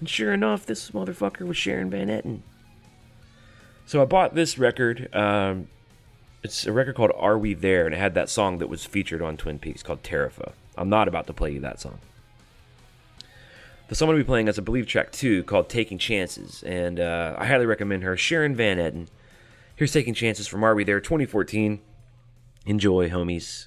[0.00, 2.40] And sure enough, this motherfucker was Sharon Van Etten.
[3.86, 5.08] So I bought this record.
[5.14, 5.68] Um,
[6.42, 9.22] it's a record called "Are We There," and it had that song that was featured
[9.22, 11.98] on Twin Peaks called "Tarifa." I'm not about to play you that song.
[13.88, 16.62] The song I'm going to be playing is, I believe, track two called Taking Chances.
[16.62, 19.08] And uh, I highly recommend her, Sharon Van Etten.
[19.76, 21.80] Here's Taking Chances from Are We There 2014.
[22.64, 23.66] Enjoy, homies.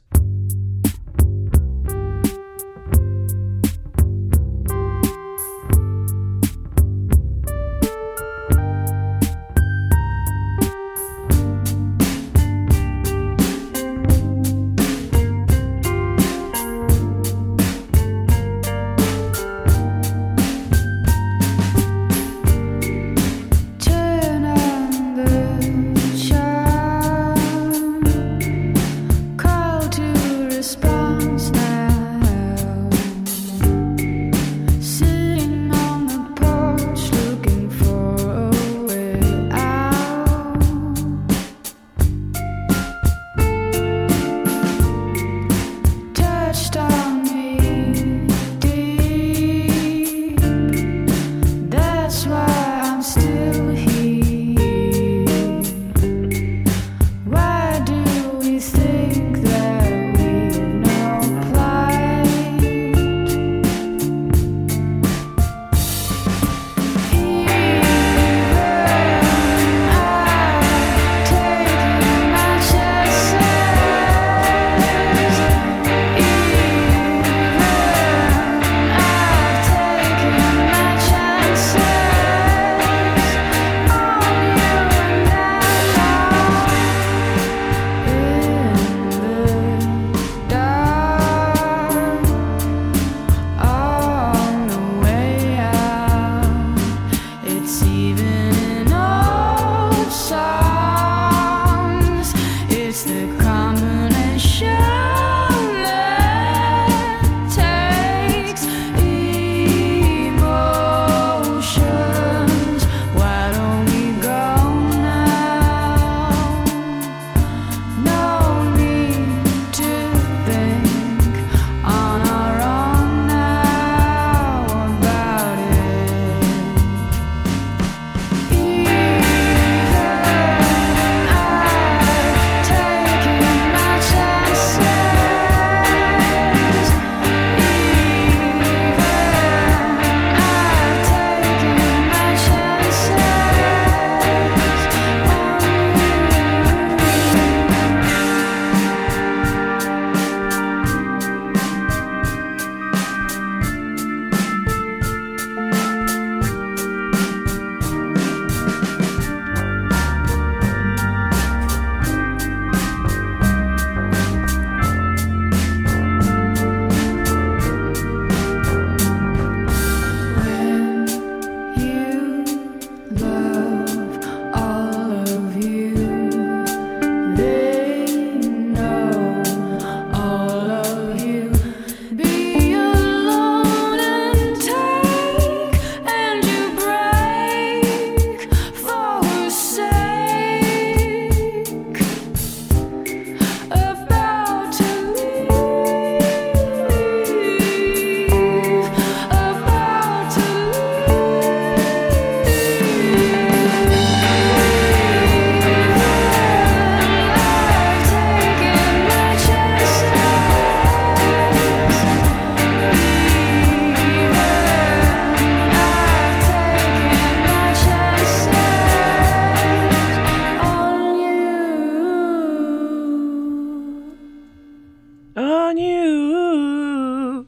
[225.75, 227.47] On you.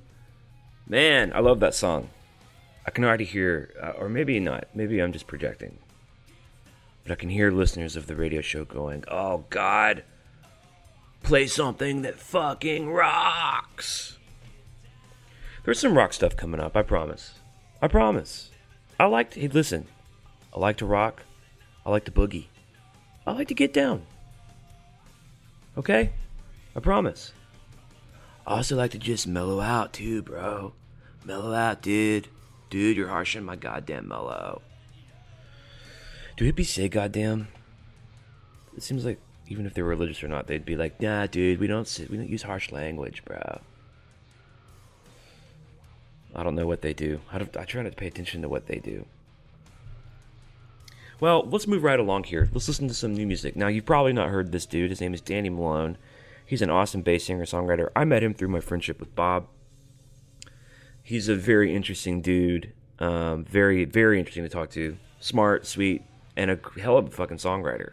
[0.85, 2.09] Man, I love that song.
[2.85, 5.77] I can already hear, uh, or maybe not, maybe I'm just projecting.
[7.03, 10.03] But I can hear listeners of the radio show going, oh God,
[11.23, 14.17] play something that fucking rocks.
[15.63, 17.35] There's some rock stuff coming up, I promise.
[17.81, 18.51] I promise.
[18.99, 19.85] I like to, hey, listen,
[20.53, 21.23] I like to rock.
[21.85, 22.47] I like to boogie.
[23.25, 24.05] I like to get down.
[25.77, 26.11] Okay?
[26.75, 27.31] I promise.
[28.47, 30.71] I also like to just mellow out too, bro.
[31.25, 32.29] Mellow out, dude.
[32.69, 34.61] Dude, you're harshing my goddamn mellow.
[36.37, 37.49] Do hippies say goddamn?
[38.77, 39.19] It seems like
[39.49, 42.29] even if they're religious or not, they'd be like, nah, dude, we don't we don't
[42.29, 43.59] use harsh language, bro.
[46.33, 47.19] I don't know what they do.
[47.31, 49.05] I, I try not to pay attention to what they do.
[51.19, 52.47] Well, let's move right along here.
[52.53, 53.55] Let's listen to some new music.
[53.55, 54.91] Now, you've probably not heard this dude.
[54.91, 55.97] His name is Danny Malone.
[56.47, 57.89] He's an awesome bass singer songwriter.
[57.93, 59.47] I met him through my friendship with Bob.
[61.03, 62.73] he's a very interesting dude.
[62.99, 64.97] Um, very, very interesting to talk to.
[65.19, 66.03] Smart, sweet,
[66.37, 67.91] and a hell of a fucking songwriter.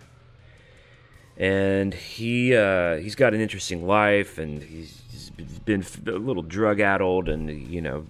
[1.37, 6.79] And he uh, he's got an interesting life, and he's, he's been a little drug
[6.79, 8.07] addled, and you know,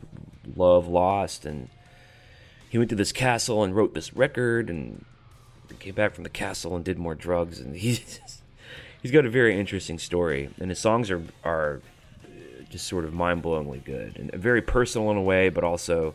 [0.56, 1.70] love lost, and
[2.68, 5.06] he went to this castle and wrote this record, and
[5.84, 8.20] came back from the castle and did more drugs, and he's
[9.04, 11.82] he's got a very interesting story, and his songs are are
[12.70, 16.14] just sort of mind blowingly good and very personal in a way, but also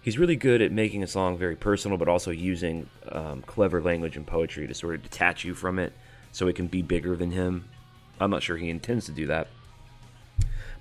[0.00, 4.16] he's really good at making a song very personal, but also using um, clever language
[4.16, 5.92] and poetry to sort of detach you from it,
[6.32, 7.68] so it can be bigger than him.
[8.18, 9.48] I'm not sure he intends to do that,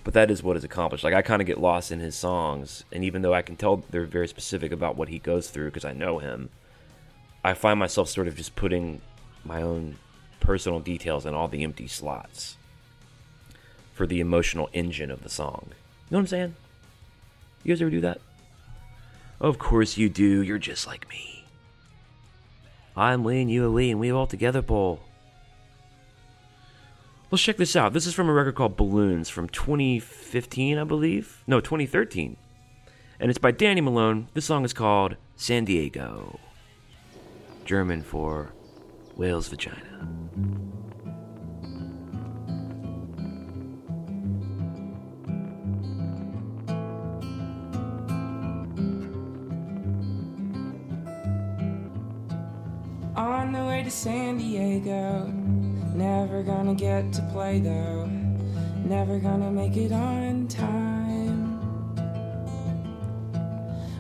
[0.05, 1.03] but that is what is accomplished.
[1.03, 3.83] Like I kind of get lost in his songs, and even though I can tell
[3.89, 6.49] they're very specific about what he goes through because I know him,
[7.43, 9.01] I find myself sort of just putting
[9.43, 9.97] my own
[10.41, 12.57] personal details in all the empty slots
[13.93, 15.67] for the emotional engine of the song.
[15.69, 15.75] You
[16.11, 16.55] know what I'm saying?
[17.63, 18.19] You guys ever do that?
[19.39, 20.41] Of course you do.
[20.41, 21.45] You're just like me.
[22.97, 24.99] I'm Lee and you are Lee, and we all together, Paul.
[27.31, 27.93] Let's check this out.
[27.93, 31.43] This is from a record called Balloons from 2015, I believe.
[31.47, 32.35] No, 2013.
[33.21, 34.27] And it's by Danny Malone.
[34.33, 36.39] This song is called San Diego.
[37.63, 38.49] German for
[39.21, 39.77] whale's vagina.
[53.15, 55.27] On the way to San Diego.
[55.93, 58.07] Never gonna get to play though.
[58.83, 61.59] Never gonna make it on time.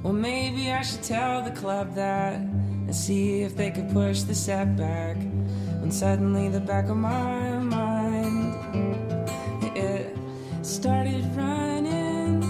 [0.01, 2.41] Well, maybe I should tell the club that
[2.91, 5.15] and see if they could push the set back.
[5.79, 8.53] When suddenly the back of my mind
[9.77, 10.13] it
[10.61, 12.43] started running,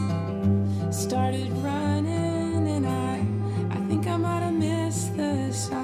[0.91, 3.23] started running, and I
[3.69, 5.77] I think I might have missed the sign.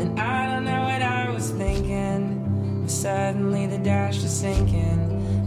[0.00, 2.82] And I don't know what I was thinking.
[2.82, 4.98] But suddenly the dash was sinking.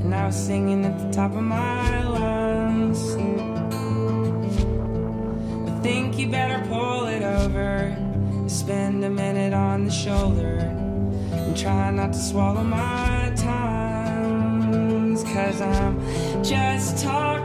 [0.02, 2.01] And I was singing at the top of my
[11.62, 15.24] try not to swallow my tongues.
[15.24, 17.41] Cause I'm just talking.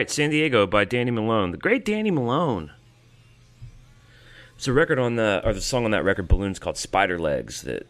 [0.00, 2.72] Right, San Diego by Danny Malone, the great Danny Malone.
[4.56, 7.60] It's a record on the or the song on that record, Balloons, called Spider Legs
[7.62, 7.86] that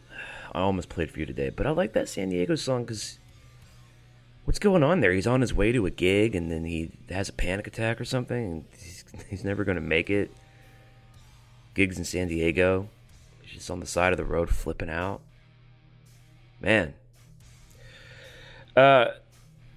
[0.52, 1.50] I almost played for you today.
[1.50, 3.20] But I like that San Diego song because
[4.44, 5.12] what's going on there?
[5.12, 8.04] He's on his way to a gig and then he has a panic attack or
[8.04, 8.64] something.
[8.72, 10.32] He's, he's never going to make it.
[11.74, 12.88] Gigs in San Diego.
[13.42, 15.20] He's just on the side of the road flipping out.
[16.61, 16.94] Man.
[18.76, 19.11] Uh,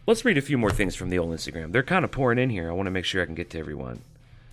[0.06, 1.72] let's read a few more things from the old Instagram.
[1.72, 2.70] They're kind of pouring in here.
[2.70, 4.02] I want to make sure I can get to everyone.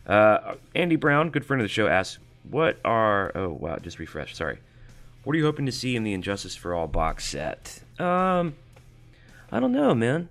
[0.06, 3.32] Uh, Andy Brown, good friend of the show, asks, "What are?
[3.34, 4.34] Oh wow, just refresh.
[4.34, 4.58] Sorry.
[5.24, 7.82] What are you hoping to see in the Injustice for All box set?
[7.98, 8.54] Um,
[9.52, 10.28] I don't know, man.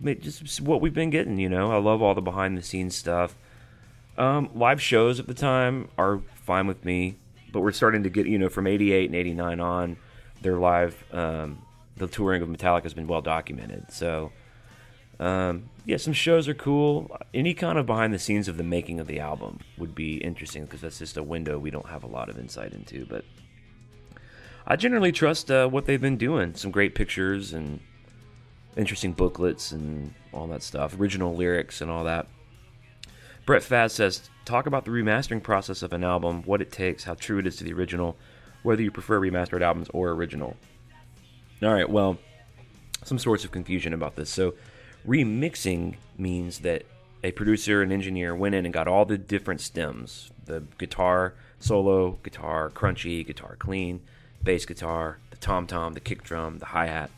[0.00, 1.38] I mean, just what we've been getting.
[1.38, 3.34] You know, I love all the behind the scenes stuff.
[4.16, 7.16] Um, live shows at the time are fine with me,
[7.52, 9.96] but we're starting to get you know from '88 and '89 on,
[10.42, 11.62] their live um,
[11.96, 13.90] the touring of Metallica has been well documented.
[13.92, 14.32] So
[15.20, 17.16] um, yeah, some shows are cool.
[17.34, 20.64] Any kind of behind the scenes of the making of the album would be interesting
[20.64, 23.04] because that's just a window we don't have a lot of insight into.
[23.04, 23.24] But
[24.66, 26.54] I generally trust uh, what they've been doing.
[26.54, 27.80] Some great pictures and
[28.76, 32.26] interesting booklets and all that stuff, original lyrics and all that.
[33.44, 37.14] Brett Faz says, talk about the remastering process of an album, what it takes, how
[37.14, 38.16] true it is to the original,
[38.62, 40.56] whether you prefer remastered albums or original.
[41.62, 42.18] All right, well,
[43.04, 44.30] some sorts of confusion about this.
[44.30, 44.54] So,
[45.06, 46.84] remixing means that
[47.22, 52.18] a producer and engineer went in and got all the different stems the guitar solo,
[52.22, 54.00] guitar crunchy, guitar clean,
[54.42, 57.10] bass guitar, the tom tom, the kick drum, the hi hat,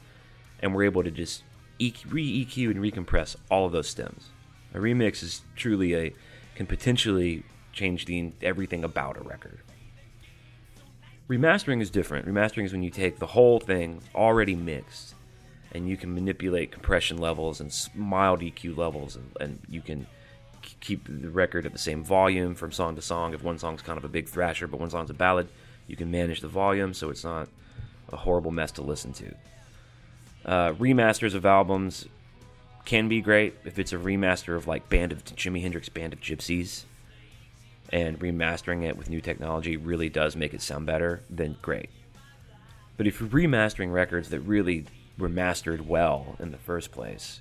[0.60, 1.42] and we're able to just
[1.80, 4.28] re EQ and recompress all of those stems.
[4.74, 6.12] A remix is truly a
[6.54, 9.60] can potentially change the everything about a record.
[11.28, 12.26] Remastering is different.
[12.26, 15.14] Remastering is when you take the whole thing already mixed
[15.72, 20.06] and you can manipulate compression levels and mild EQ levels, and, and you can
[20.80, 23.34] keep the record at the same volume from song to song.
[23.34, 25.48] If one song's kind of a big thrasher, but one song's a ballad,
[25.88, 27.48] you can manage the volume so it's not
[28.10, 29.34] a horrible mess to listen to.
[30.44, 32.06] Uh, remasters of albums
[32.84, 36.20] can be great if it's a remaster of like Band of Jimi Hendrix Band of
[36.20, 36.84] Gypsies,
[37.90, 41.22] and remastering it with new technology really does make it sound better.
[41.30, 41.90] Then great.
[42.96, 44.86] But if you're remastering records that really
[45.18, 47.40] were mastered well in the first place,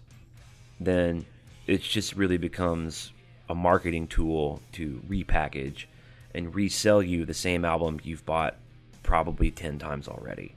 [0.79, 1.25] then
[1.67, 3.11] it just really becomes
[3.49, 5.85] a marketing tool to repackage
[6.33, 8.55] and resell you the same album you've bought
[9.03, 10.55] probably 10 times already.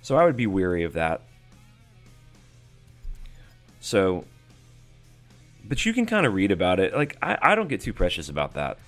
[0.00, 1.22] So I would be weary of that.
[3.80, 4.24] So,
[5.64, 6.94] but you can kind of read about it.
[6.94, 8.78] Like, I, I don't get too precious about that.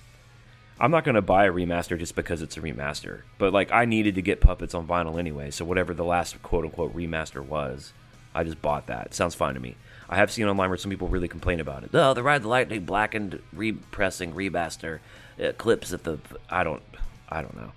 [0.79, 3.21] I'm not going to buy a remaster just because it's a remaster.
[3.37, 6.65] But like I needed to get puppets on vinyl anyway, so whatever the last quote
[6.65, 7.93] unquote remaster was,
[8.33, 9.13] I just bought that.
[9.13, 9.77] sounds fine to me.
[10.09, 11.91] I have seen online where some people really complain about it.
[11.93, 14.99] Oh, the Ride the Lightning blackened repressing remaster
[15.41, 16.19] uh, clips at the
[16.49, 16.83] I don't
[17.29, 17.71] I don't know.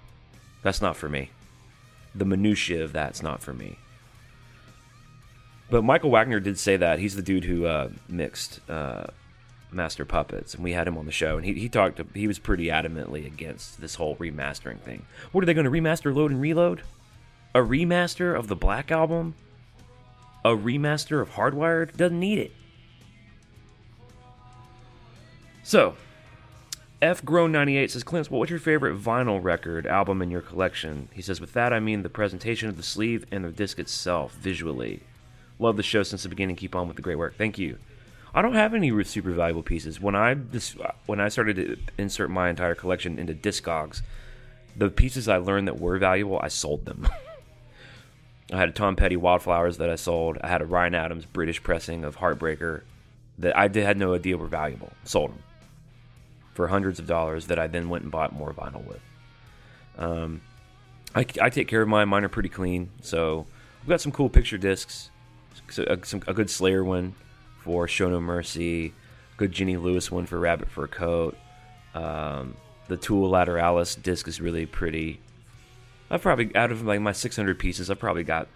[0.62, 1.30] That's not for me.
[2.14, 3.78] The minutia of that's not for me.
[5.70, 9.08] But Michael Wagner did say that he's the dude who uh, mixed uh,
[9.70, 12.00] Master Puppets, and we had him on the show, and he, he talked.
[12.14, 15.04] He was pretty adamantly against this whole remastering thing.
[15.32, 16.82] What are they going to remaster, load, and reload?
[17.54, 19.34] A remaster of the Black Album?
[20.44, 21.96] A remaster of Hardwired?
[21.96, 22.52] Doesn't need it.
[25.62, 25.96] So,
[27.02, 31.08] F Grown 98 says, Clint, what's your favorite vinyl record album in your collection?
[31.12, 34.34] He says, with that I mean the presentation of the sleeve and the disc itself
[34.34, 35.02] visually.
[35.58, 36.56] Love the show since the beginning.
[36.56, 37.36] Keep on with the great work.
[37.36, 37.78] Thank you.
[38.34, 40.00] I don't have any super valuable pieces.
[40.00, 40.34] When I
[41.06, 44.02] when I started to insert my entire collection into Discogs,
[44.76, 47.08] the pieces I learned that were valuable, I sold them.
[48.52, 50.38] I had a Tom Petty Wildflowers that I sold.
[50.42, 52.82] I had a Ryan Adams British pressing of Heartbreaker
[53.38, 54.92] that I did, had no idea were valuable.
[55.04, 55.42] Sold them
[56.54, 59.00] for hundreds of dollars that I then went and bought more vinyl with.
[59.98, 60.40] Um,
[61.14, 62.08] I, I take care of mine.
[62.08, 62.90] Mine are pretty clean.
[63.02, 63.46] So
[63.82, 65.10] we've got some cool picture discs.
[65.70, 67.14] So, some, a good Slayer one
[67.62, 68.92] for Show No Mercy.
[69.36, 71.36] Good Jenny Lewis one for Rabbit Fur Coat.
[71.94, 72.56] Um,
[72.88, 75.20] the Tool Lateralis disc is really pretty.
[76.10, 78.48] I've probably out of like my 600 pieces, I've probably got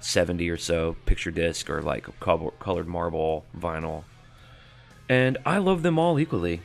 [0.00, 4.04] 70 or so picture disc or like colored marble vinyl,
[5.08, 6.62] and I love them all equally.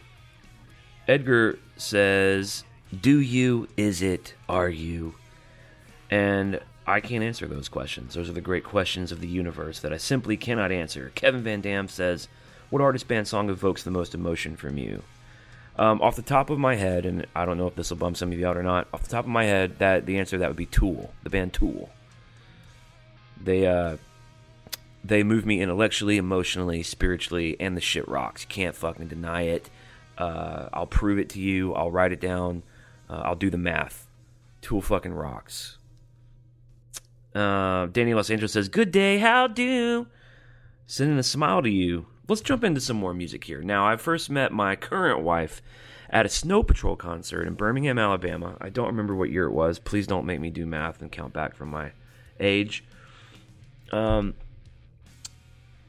[1.07, 2.63] Edgar says,
[3.01, 3.67] "Do you?
[3.77, 4.35] Is it?
[4.47, 5.15] Are you?"
[6.09, 8.15] And I can't answer those questions.
[8.15, 11.11] Those are the great questions of the universe that I simply cannot answer.
[11.15, 12.27] Kevin Van Dam says,
[12.69, 15.03] "What artist band song evokes the most emotion from you?"
[15.77, 18.15] Um, off the top of my head, and I don't know if this will bum
[18.15, 18.87] some of you out or not.
[18.93, 21.29] Off the top of my head, that the answer to that would be Tool, the
[21.29, 21.89] band Tool.
[23.41, 23.97] They uh,
[25.03, 28.43] they move me intellectually, emotionally, spiritually, and the shit rocks.
[28.43, 29.69] You can't fucking deny it.
[30.17, 31.73] Uh, I'll prove it to you.
[31.73, 32.63] I'll write it down.
[33.09, 34.07] Uh, I'll do the math.
[34.61, 35.77] Tool fucking rocks.
[37.33, 40.07] Uh, Danny Los Angeles says, "Good day, how do?"
[40.85, 42.07] Sending a smile to you.
[42.27, 43.61] Let's jump into some more music here.
[43.61, 45.61] Now, I first met my current wife
[46.09, 48.57] at a Snow Patrol concert in Birmingham, Alabama.
[48.59, 49.79] I don't remember what year it was.
[49.79, 51.91] Please don't make me do math and count back from my
[52.39, 52.83] age.
[53.91, 54.33] Um,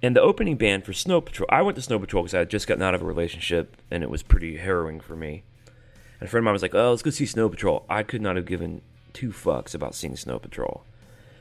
[0.02, 2.50] and the opening band for Snow Patrol, I went to Snow Patrol because I had
[2.50, 5.42] just gotten out of a relationship and it was pretty harrowing for me.
[6.20, 8.22] And a friend of mine was like, "Oh, let's go see Snow Patrol." I could
[8.22, 8.82] not have given
[9.12, 10.84] two fucks about seeing Snow Patrol.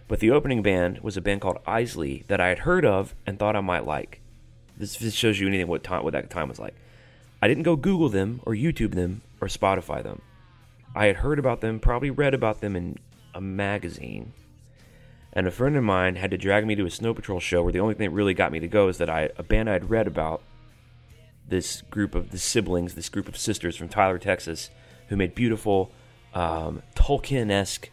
[0.07, 3.39] But the opening band was a band called Eisley that I had heard of and
[3.39, 4.21] thought I might like.
[4.77, 6.75] This, this shows you anything what time what that time was like.
[7.41, 10.21] I didn't go Google them or YouTube them or Spotify them.
[10.95, 12.97] I had heard about them, probably read about them in
[13.33, 14.33] a magazine.
[15.33, 17.71] And a friend of mine had to drag me to a Snow Patrol show where
[17.71, 19.73] the only thing that really got me to go is that I a band I
[19.73, 20.41] had read about
[21.47, 24.69] this group of the siblings, this group of sisters from Tyler, Texas,
[25.07, 25.91] who made beautiful
[26.33, 27.89] um, Tolkien-esque,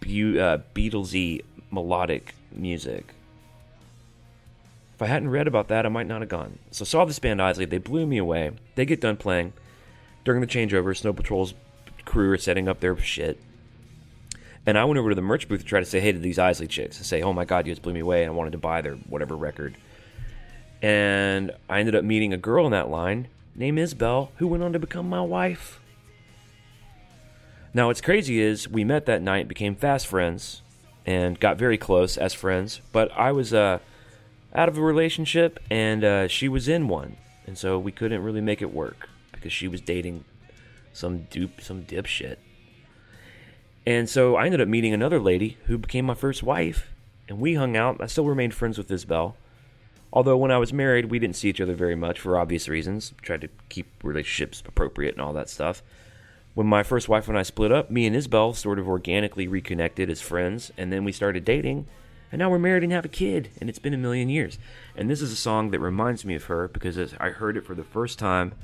[0.00, 3.14] be- uh, Beatlesy melodic music.
[4.94, 6.58] If I hadn't read about that, I might not have gone.
[6.70, 7.68] So saw this band Eisley.
[7.68, 8.50] They blew me away.
[8.74, 9.54] They get done playing.
[10.24, 11.54] During the changeover, Snow Patrol's
[12.04, 13.40] crew are setting up their shit.
[14.66, 16.36] And I went over to the merch booth to try to say hey to these
[16.36, 18.24] Eisley chicks and say, oh my god, you just blew me away.
[18.24, 19.76] And I wanted to buy their whatever record.
[20.82, 24.74] And I ended up meeting a girl in that line named Isabel who went on
[24.74, 25.79] to become my wife.
[27.72, 30.62] Now, what's crazy is we met that night, became fast friends,
[31.06, 32.80] and got very close as friends.
[32.92, 33.78] But I was uh,
[34.54, 37.16] out of a relationship, and uh, she was in one,
[37.46, 40.24] and so we couldn't really make it work because she was dating
[40.92, 42.36] some dupe, some dipshit.
[43.86, 46.88] And so I ended up meeting another lady who became my first wife,
[47.28, 48.00] and we hung out.
[48.00, 49.36] I still remained friends with Isabel.
[50.12, 53.14] Although when I was married, we didn't see each other very much for obvious reasons.
[53.22, 55.84] Tried to keep relationships appropriate and all that stuff.
[56.54, 60.10] When my first wife and I split up, me and Isabel sort of organically reconnected
[60.10, 61.86] as friends, and then we started dating,
[62.32, 64.58] and now we're married and have a kid, and it's been a million years.
[64.96, 67.64] And this is a song that reminds me of her because as I heard it
[67.64, 68.54] for the first time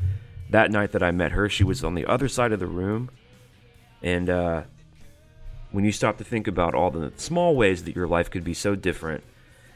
[0.50, 1.48] that night that I met her.
[1.48, 3.10] She was on the other side of the room,
[4.02, 4.62] and uh,
[5.72, 8.54] when you stop to think about all the small ways that your life could be
[8.54, 9.24] so different,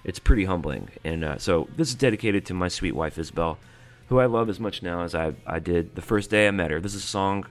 [0.05, 0.89] it's pretty humbling.
[1.05, 3.59] And uh, so this is dedicated to my sweet wife Isabel,
[4.09, 6.71] who I love as much now as I, I did the first day I met
[6.71, 6.81] her.
[6.81, 7.47] This is a song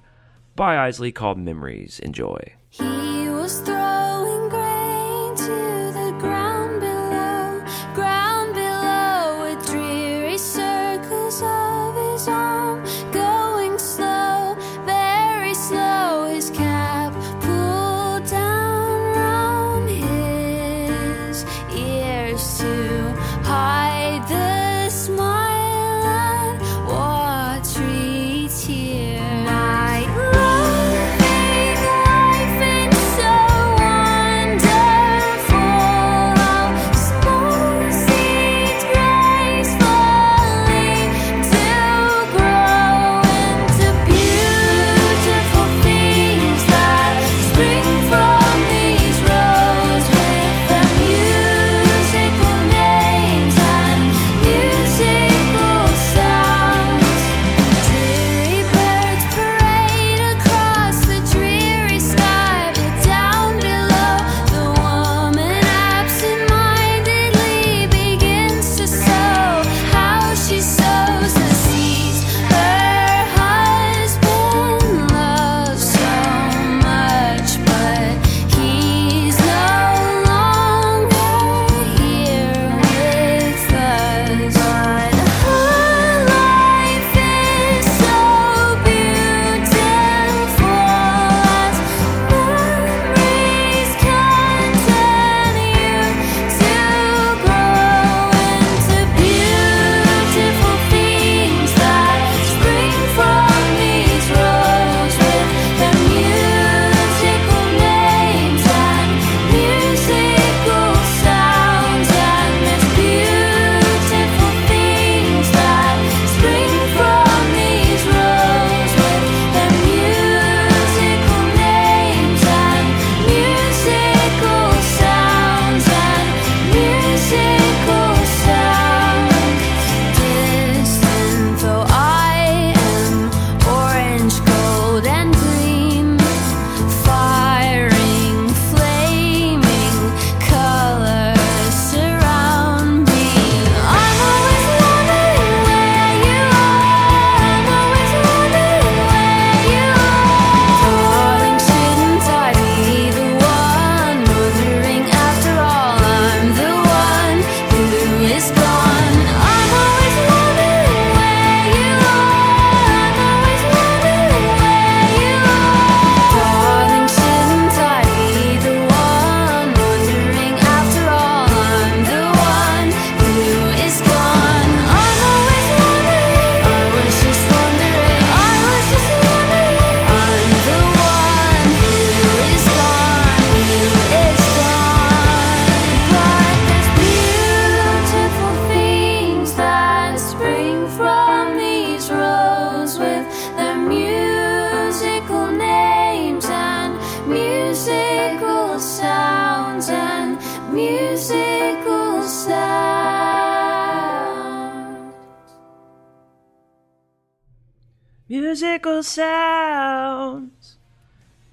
[0.60, 2.02] by Eisley called Memories.
[2.02, 2.38] Enjoy.
[2.70, 2.84] He
[3.30, 4.50] was throwing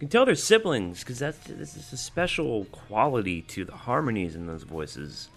[0.06, 4.46] can tell they're siblings because that's this is a special quality to the harmonies in
[4.46, 5.28] those voices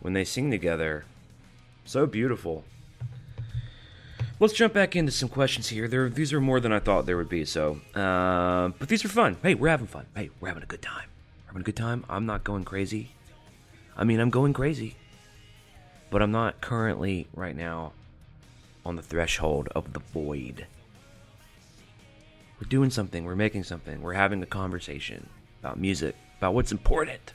[0.00, 1.04] when they sing together.
[1.84, 2.64] So beautiful.
[4.40, 5.86] Let's jump back into some questions here.
[5.86, 7.44] There, these are more than I thought there would be.
[7.44, 9.36] So, uh, but these are fun.
[9.42, 10.06] Hey, we're having fun.
[10.16, 11.08] Hey, we're having a good time.
[11.42, 12.06] We're having a good time.
[12.08, 13.10] I'm not going crazy.
[13.98, 14.96] I mean, I'm going crazy,
[16.10, 17.92] but I'm not currently right now
[18.84, 20.66] on the threshold of the void.
[22.64, 25.28] We're doing something, we're making something, we're having a conversation
[25.60, 27.34] about music, about what's important.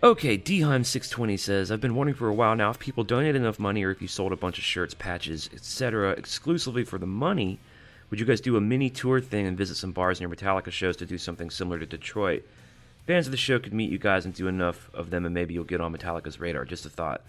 [0.00, 3.82] Okay, Dheim620 says, I've been wondering for a while now if people donate enough money
[3.82, 7.58] or if you sold a bunch of shirts, patches, etc., exclusively for the money,
[8.10, 10.96] would you guys do a mini tour thing and visit some bars near Metallica shows
[10.98, 12.44] to do something similar to Detroit?
[13.08, 15.52] Fans of the show could meet you guys and do enough of them, and maybe
[15.52, 16.64] you'll get on Metallica's radar.
[16.64, 17.22] Just a thought.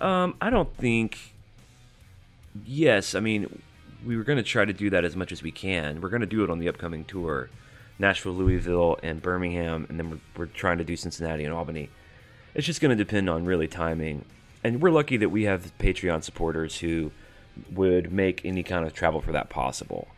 [0.00, 1.34] Um, I don't think.
[2.64, 3.62] Yes, I mean,
[4.04, 6.00] we were going to try to do that as much as we can.
[6.00, 7.50] We're going to do it on the upcoming tour
[7.98, 11.90] Nashville, Louisville, and Birmingham, and then we're, we're trying to do Cincinnati and Albany.
[12.54, 14.24] It's just going to depend on really timing.
[14.62, 17.10] And we're lucky that we have Patreon supporters who
[17.72, 20.08] would make any kind of travel for that possible.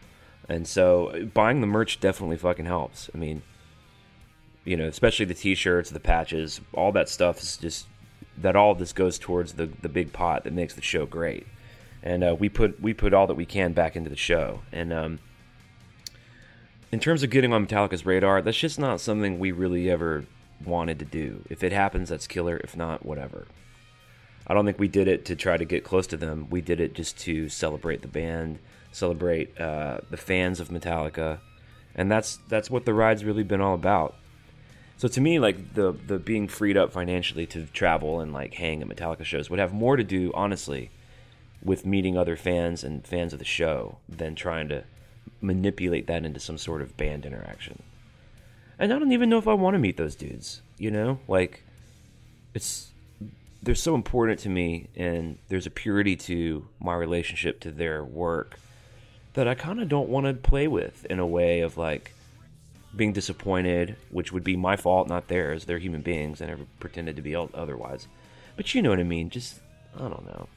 [0.49, 3.09] And so buying the merch definitely fucking helps.
[3.15, 3.43] I mean,
[4.65, 7.87] you know, especially the t-shirts, the patches, all that stuff is just
[8.37, 11.47] that all this goes towards the the big pot that makes the show great.
[12.03, 14.63] And uh, we put we put all that we can back into the show.
[14.73, 15.19] And um,
[16.91, 20.25] in terms of getting on Metallica's radar, that's just not something we really ever
[20.65, 21.45] wanted to do.
[21.49, 22.57] If it happens, that's killer.
[22.59, 23.47] If not, whatever.
[24.47, 26.49] I don't think we did it to try to get close to them.
[26.51, 28.59] We did it just to celebrate the band,
[28.91, 31.39] celebrate uh, the fans of Metallica,
[31.95, 34.17] and that's that's what the ride's really been all about.
[34.97, 38.83] So to me, like the the being freed up financially to travel and like hang
[38.83, 40.91] at Metallica shows would have more to do, honestly,
[41.63, 44.85] with meeting other fans and fans of the show than trying to
[45.41, 47.83] manipulate that into some sort of band interaction.
[48.79, 50.63] And I don't even know if I want to meet those dudes.
[50.79, 51.63] You know, like
[52.55, 52.91] it's
[53.63, 58.59] they're so important to me, and there's a purity to my relationship to their work
[59.35, 62.15] that I kind of don't want to play with in a way of like
[62.97, 65.67] being disappointed, which would be my fault, not theirs.
[65.67, 66.41] They're human beings.
[66.41, 68.09] I never pretended to be otherwise.
[68.57, 69.31] But you know what I mean.
[69.31, 69.61] Just
[69.95, 70.49] I don't know.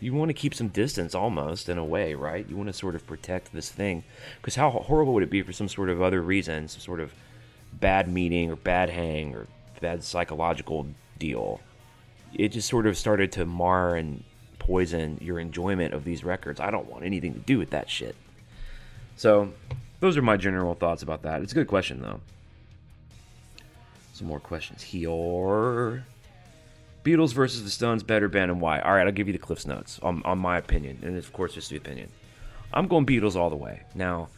[0.00, 2.48] You want to keep some distance, almost in a way, right?
[2.48, 4.02] You want to sort of protect this thing,
[4.40, 7.12] because how horrible would it be for some sort of other reason, some sort of
[7.72, 9.46] bad meeting or bad hang or
[9.80, 10.86] bad psychological
[11.18, 11.60] deal?
[12.32, 14.24] It just sort of started to mar and
[14.58, 16.60] poison your enjoyment of these records.
[16.60, 18.16] I don't want anything to do with that shit.
[19.16, 19.52] So,
[20.00, 21.42] those are my general thoughts about that.
[21.42, 22.20] It's a good question, though.
[24.14, 26.04] Some more questions here.
[27.04, 28.80] Beatles versus the Stones, better band and why?
[28.80, 31.54] All right, I'll give you the Cliff's Notes on, on my opinion, and of course,
[31.54, 32.10] just the opinion.
[32.72, 33.82] I'm going Beatles all the way.
[33.94, 34.28] Now,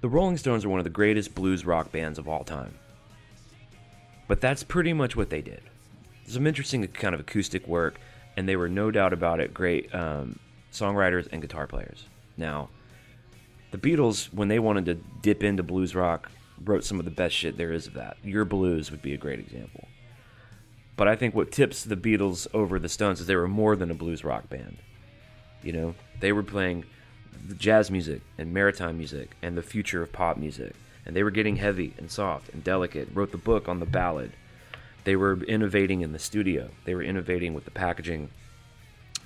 [0.00, 2.74] the Rolling Stones are one of the greatest blues rock bands of all time.
[4.26, 5.62] But that's pretty much what they did.
[6.26, 8.00] Some interesting kind of acoustic work,
[8.36, 10.38] and they were no doubt about it great um,
[10.72, 12.06] songwriters and guitar players.
[12.36, 12.70] Now,
[13.70, 16.30] the Beatles, when they wanted to dip into blues rock,
[16.64, 18.16] wrote some of the best shit there is of that.
[18.24, 19.88] Yer Blues would be a great example.
[21.00, 23.90] But I think what tips the Beatles over the Stones is they were more than
[23.90, 24.76] a blues rock band.
[25.62, 26.84] You know, they were playing
[27.56, 30.74] jazz music and maritime music and the future of pop music.
[31.06, 33.08] And they were getting heavy and soft and delicate.
[33.14, 34.32] Wrote the book on the ballad.
[35.04, 36.68] They were innovating in the studio.
[36.84, 38.28] They were innovating with the packaging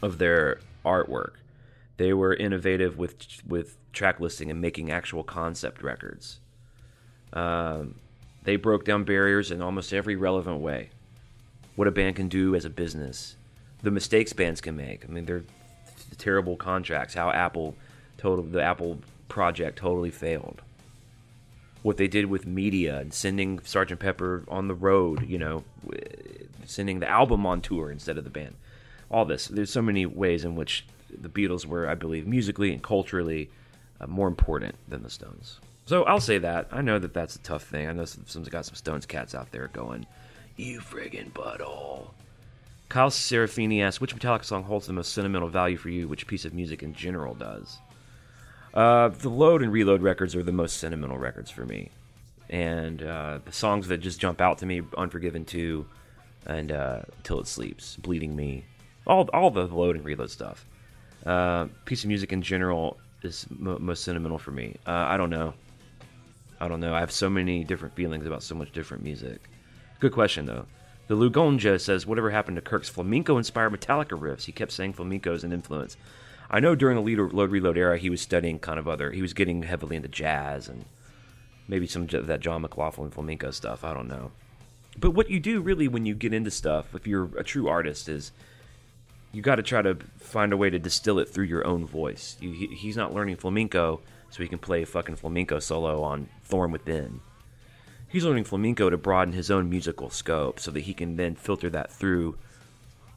[0.00, 1.32] of their artwork.
[1.96, 6.38] They were innovative with with track listing and making actual concept records.
[7.32, 7.96] Um,
[8.44, 10.90] they broke down barriers in almost every relevant way.
[11.76, 13.36] What a band can do as a business,
[13.82, 15.04] the mistakes bands can make.
[15.04, 15.44] I mean, they're
[16.18, 17.14] terrible contracts.
[17.14, 17.74] How Apple,
[18.16, 18.98] total the Apple
[19.28, 20.62] project totally failed.
[21.82, 23.98] What they did with media and sending Sgt.
[23.98, 25.64] Pepper on the road, you know,
[26.64, 28.54] sending the album on tour instead of the band.
[29.10, 29.48] All this.
[29.48, 33.50] There's so many ways in which the Beatles were, I believe, musically and culturally
[34.00, 35.60] uh, more important than the Stones.
[35.86, 36.68] So I'll say that.
[36.72, 37.86] I know that that's a tough thing.
[37.86, 40.06] I know some, some's got some Stones cats out there going,
[40.56, 42.10] "You friggin' butthole."
[42.88, 46.06] Kyle Serafini asks, "Which Metallica song holds the most sentimental value for you?
[46.06, 47.78] Which piece of music in general does?"
[48.72, 51.90] Uh, the Load and Reload records are the most sentimental records for me,
[52.50, 55.86] and uh, the songs that just jump out to me: "Unforgiven 2,"
[56.46, 58.64] and uh, "Till It Sleeps," "Bleeding Me."
[59.06, 60.64] All all the load and reload stuff.
[61.24, 64.76] Uh, piece of music in general is mo most sentimental for me.
[64.86, 65.54] Uh, I don't know.
[66.60, 66.94] I don't know.
[66.94, 69.40] I have so many different feelings about so much different music.
[70.00, 70.66] Good question though.
[71.06, 74.44] The Lugonja says, "Whatever happened to Kirk's flamenco-inspired Metallica riffs?
[74.44, 75.96] He kept saying flamenco as an influence.
[76.50, 79.10] I know during the load reload era, he was studying kind of other.
[79.10, 80.84] He was getting heavily into jazz and
[81.68, 83.84] maybe some of that John McLaughlin flamenco stuff.
[83.84, 84.30] I don't know.
[84.98, 88.08] But what you do really when you get into stuff, if you're a true artist,
[88.08, 88.32] is
[89.32, 92.36] you got to try to find a way to distill it through your own voice.
[92.40, 96.28] You, he, he's not learning flamenco so he can play a fucking flamenco solo on
[96.44, 97.20] Thorn Within.
[98.14, 101.68] He's learning flamenco to broaden his own musical scope so that he can then filter
[101.70, 102.38] that through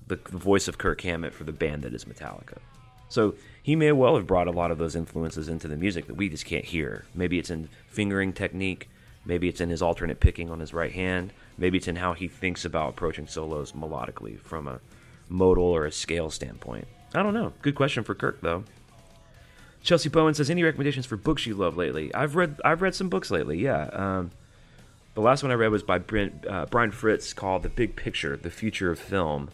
[0.08, 2.58] the, voice of Kirk Hammett for the band that is Metallica.
[3.08, 6.16] So he may well have brought a lot of those influences into the music that
[6.16, 7.06] we just can't hear.
[7.14, 8.90] Maybe it's in fingering technique,
[9.24, 12.28] maybe it's in his alternate picking on his right hand, maybe it's in how he
[12.28, 14.80] thinks about approaching solos melodically from a
[15.30, 16.88] modal or a scale standpoint.
[17.14, 17.54] I don't know.
[17.62, 18.64] Good question for Kirk though.
[19.84, 23.10] Chelsea Bowen says, "Any recommendations for books you love lately?" I've read I've read some
[23.10, 23.60] books lately.
[23.60, 24.32] Yeah, um,
[25.18, 28.38] the last one I read was by Brent, uh, Brian Fritz called "The Big Picture:
[28.38, 29.50] The Future of Film,"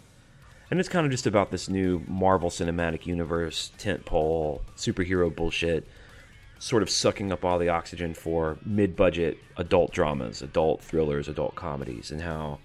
[0.70, 5.88] and it's kind of just about this new Marvel Cinematic Universe tentpole superhero bullshit,
[6.60, 12.12] sort of sucking up all the oxygen for mid-budget adult dramas, adult thrillers, adult comedies,
[12.12, 12.60] and how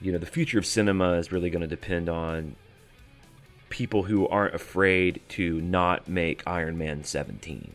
[0.00, 2.54] you know the future of cinema is really going to depend on
[3.70, 7.72] people who aren't afraid to not make Iron Man 17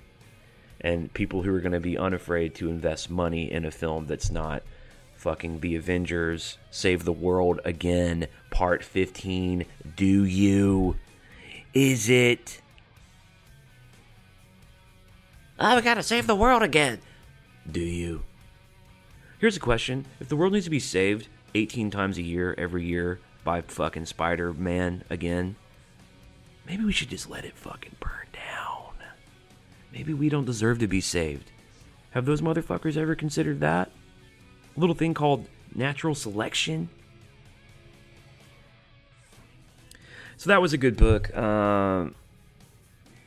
[0.81, 4.29] and people who are going to be unafraid to invest money in a film that's
[4.29, 4.63] not
[5.15, 9.65] fucking The Avengers Save the World Again Part 15
[9.95, 10.95] do you
[11.73, 12.61] is it
[15.59, 16.99] Oh, we got to save the world again.
[17.69, 18.23] Do you?
[19.39, 20.05] Here's a question.
[20.19, 24.05] If the world needs to be saved 18 times a year every year by fucking
[24.05, 25.55] Spider-Man again,
[26.67, 28.26] maybe we should just let it fucking burn.
[29.97, 31.49] Maybe we don't deserve to be saved.
[32.11, 33.89] Have those motherfuckers ever considered that?
[34.75, 36.89] A little thing called natural selection?
[40.37, 41.35] So that was a good book.
[41.35, 42.13] Um,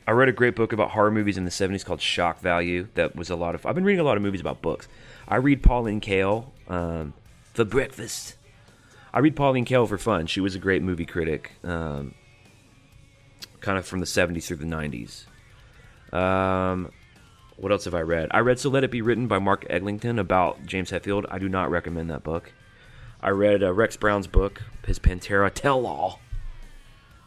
[0.07, 2.87] I read a great book about horror movies in the 70s called Shock Value.
[2.93, 3.65] That was a lot of.
[3.65, 4.87] I've been reading a lot of movies about books.
[5.27, 7.13] I read Pauline Kael um,
[7.53, 8.37] for breakfast.
[9.13, 10.25] I read Pauline Kael for fun.
[10.25, 12.15] She was a great movie critic, um,
[13.59, 15.25] kind of from the 70s through the 90s.
[16.11, 16.91] Um,
[17.57, 18.29] what else have I read?
[18.31, 21.25] I read So Let It Be Written by Mark Eglinton about James Hetfield.
[21.29, 22.51] I do not recommend that book.
[23.21, 26.19] I read uh, Rex Brown's book, his Pantera Tell All.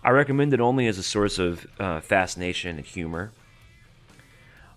[0.03, 3.33] I recommend it only as a source of uh, fascination and humor.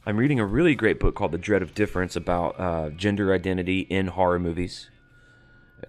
[0.05, 3.81] I'm reading a really great book called The Dread of Difference about uh, gender identity
[3.81, 4.89] in horror movies.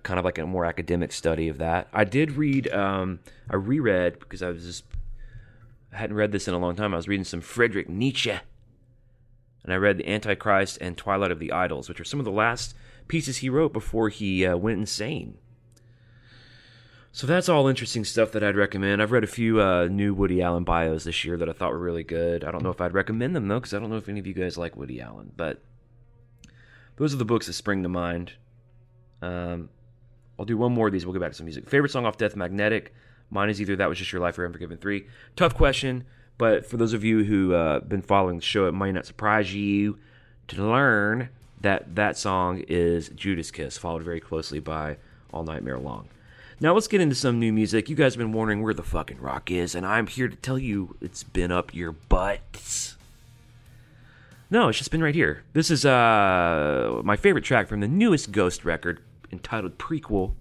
[0.03, 1.89] Kind of like a more academic study of that.
[1.93, 4.85] I did read, um, I reread because I was just,
[5.93, 6.93] I hadn't read this in a long time.
[6.93, 8.39] I was reading some Friedrich Nietzsche.
[9.65, 12.33] And I read The Antichrist and Twilight of the Idols, which are some of the
[12.33, 12.75] last
[13.07, 15.39] pieces he wrote before he uh, went insane.
[17.11, 19.03] So that's all interesting stuff that I'd recommend.
[19.03, 21.79] I've read a few uh, new Woody Allen bios this year that I thought were
[21.79, 22.45] really good.
[22.45, 24.27] I don't know if I'd recommend them though, because I don't know if any of
[24.27, 25.33] you guys like Woody Allen.
[25.37, 25.61] But
[26.97, 28.35] those are the books that spring to mind.
[29.21, 29.71] Um,
[30.39, 31.05] I'll do one more of these.
[31.05, 31.69] We'll get back to some music.
[31.69, 32.95] Favorite song off Death Magnetic.
[33.31, 35.07] Mine is either That Was Just Your Life or Unforgiven 3.
[35.37, 36.05] Tough question,
[36.39, 39.55] but for those of you who uh, been following the show, it might not surprise
[39.55, 39.99] you
[40.49, 41.29] to learn
[41.61, 44.97] that that song is Judas Kiss, followed very closely by
[45.33, 46.09] All Nightmare Long.
[46.61, 47.89] Now let's get into some new music.
[47.89, 50.59] You guys have been wondering where the fucking rock is, and I'm here to tell
[50.59, 52.97] you it's been up your butts.
[54.51, 55.45] No, it's just been right here.
[55.53, 59.01] This is uh my favorite track from the newest Ghost record
[59.31, 60.33] entitled Prequelle,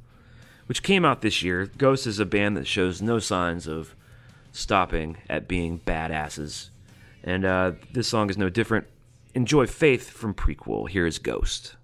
[0.68, 1.66] which came out this year.
[1.78, 3.96] Ghost is a band that shows no signs of
[4.52, 6.70] stopping at being badasses.
[7.24, 8.88] And uh, this song is no different.
[9.34, 10.90] Enjoy Faith from Prequelle.
[10.90, 11.77] Here is Ghost.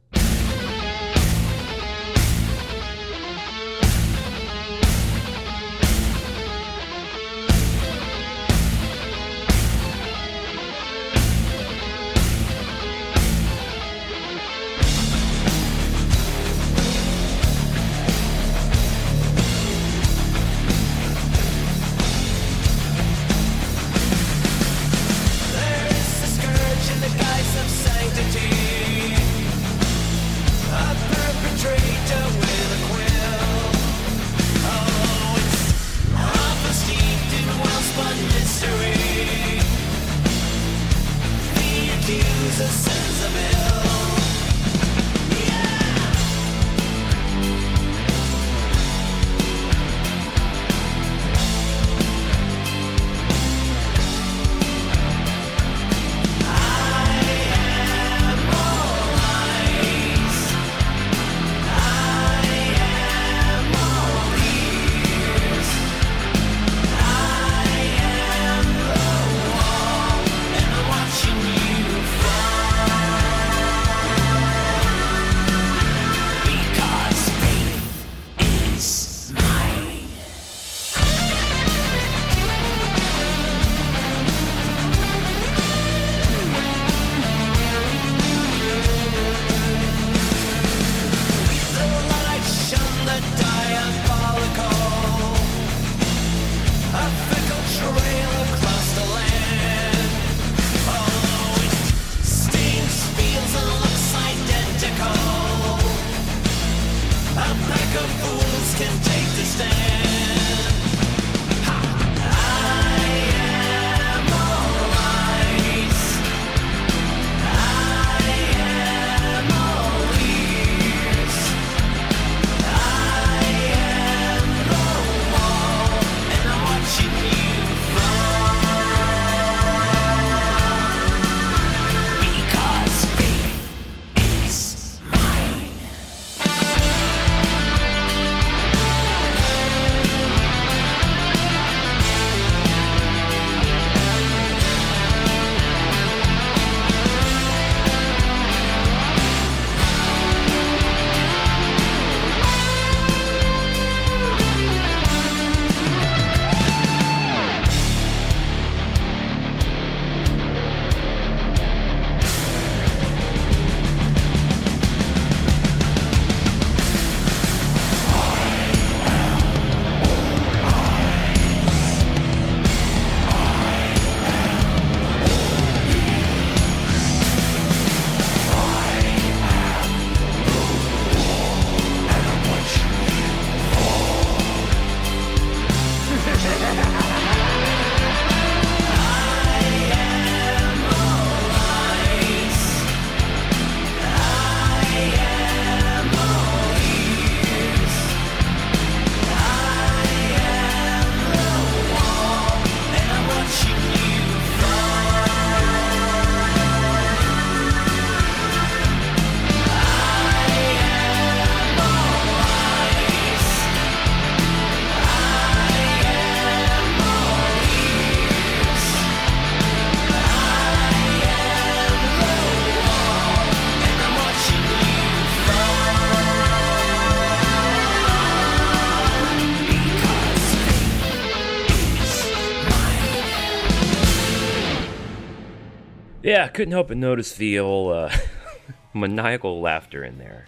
[236.54, 238.10] Couldn't help but notice the old uh,
[238.94, 240.46] maniacal laughter in there.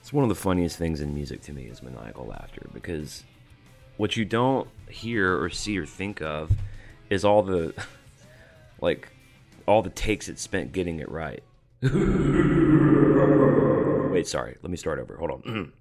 [0.00, 3.24] It's one of the funniest things in music to me is maniacal laughter because
[3.96, 6.52] what you don't hear or see or think of
[7.10, 7.74] is all the
[8.80, 9.08] like
[9.66, 11.42] all the takes it spent getting it right.
[14.12, 14.56] Wait, sorry.
[14.62, 15.16] Let me start over.
[15.16, 15.72] Hold on.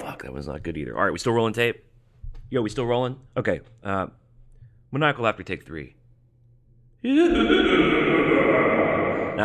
[0.00, 0.96] Fuck, that was not good either.
[0.96, 1.82] All right, we still rolling tape?
[2.52, 3.18] Yo, we still rolling?
[3.34, 3.62] Okay.
[3.82, 4.08] Uh,
[4.90, 5.94] maniacal laughter, take three.
[7.02, 7.14] nah,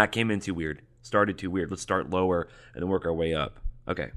[0.03, 0.81] it came in too weird.
[1.03, 1.71] Started too weird.
[1.71, 3.61] Let's start lower and then work our way up.
[3.87, 4.11] Okay.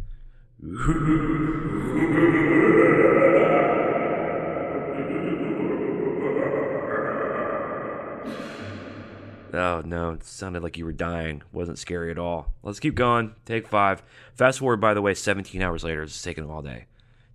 [9.53, 11.45] Oh no, it sounded like you were dying.
[11.53, 12.55] Wasn't scary at all.
[12.65, 13.37] Let's keep going.
[13.45, 14.03] Take five.
[14.35, 16.03] Fast forward, by the way, 17 hours later.
[16.03, 16.87] It's taking all day.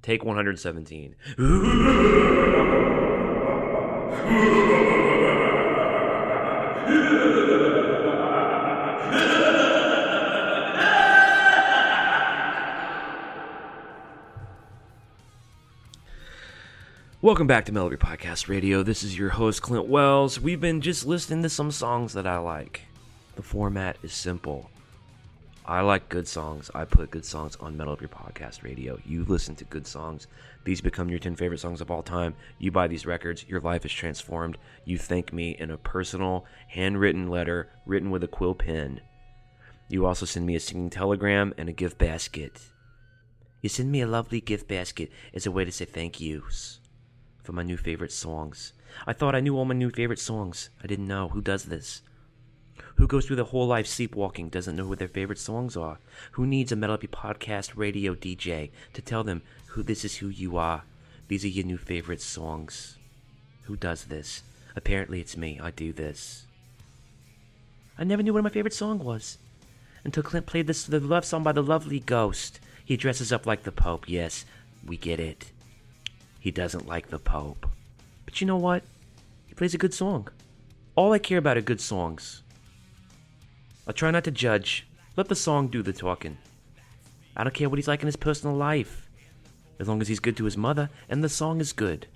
[0.06, 1.16] Take 117.
[17.20, 18.84] Welcome back to Metal Up Your Podcast Radio.
[18.84, 20.40] This is your host, Clint Wells.
[20.40, 22.82] We've been just listening to some songs that I like.
[23.38, 24.70] The format is simple.
[25.68, 26.70] I like good songs.
[26.76, 29.00] I put good songs on Metal Up Your Podcast Radio.
[29.04, 30.28] You listen to good songs.
[30.64, 32.36] These become your 10 favorite songs of all time.
[32.60, 33.44] You buy these records.
[33.48, 34.60] Your life is transformed.
[34.84, 39.02] You thank me in a personal, handwritten letter written with a quill pen.
[39.90, 42.62] You also send me a singing telegram and a gift basket.
[43.64, 46.80] You send me a lovely gift basket as a way to say thank yous
[47.42, 48.74] for my new favorite songs.
[49.08, 50.70] I thought I knew all my new favorite songs.
[50.84, 51.30] I didn't know.
[51.30, 52.04] Who does this?
[52.96, 56.00] Who goes through their whole life sleepwalking doesn't know who their favorite songs are?
[56.32, 60.58] Who needs a Your Podcast radio DJ to tell them who this is who you
[60.58, 60.84] are?
[61.28, 62.98] These are your new favorite songs.
[63.64, 64.44] Who does this?
[64.76, 65.60] Apparently it's me.
[65.62, 66.46] I do this.
[67.98, 69.38] I never knew what my favorite song was.
[70.04, 72.60] Until Clint played this the love song by the lovely Ghost.
[72.84, 74.46] He dresses up like the Pope, yes,
[74.86, 75.52] we get it.
[76.40, 77.68] He doesn't like the Pope.
[78.26, 78.84] But you know what?
[79.48, 80.28] He plays a good song.
[80.96, 82.44] All I care about are good songs.
[83.88, 84.88] I try not to judge.
[85.16, 86.38] Let the song do the talking.
[87.38, 89.08] I don't care what he's like in his personal life.
[89.80, 92.08] As long as he's good to his mother and the song is good.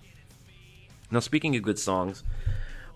[1.12, 2.24] Now, speaking of good songs,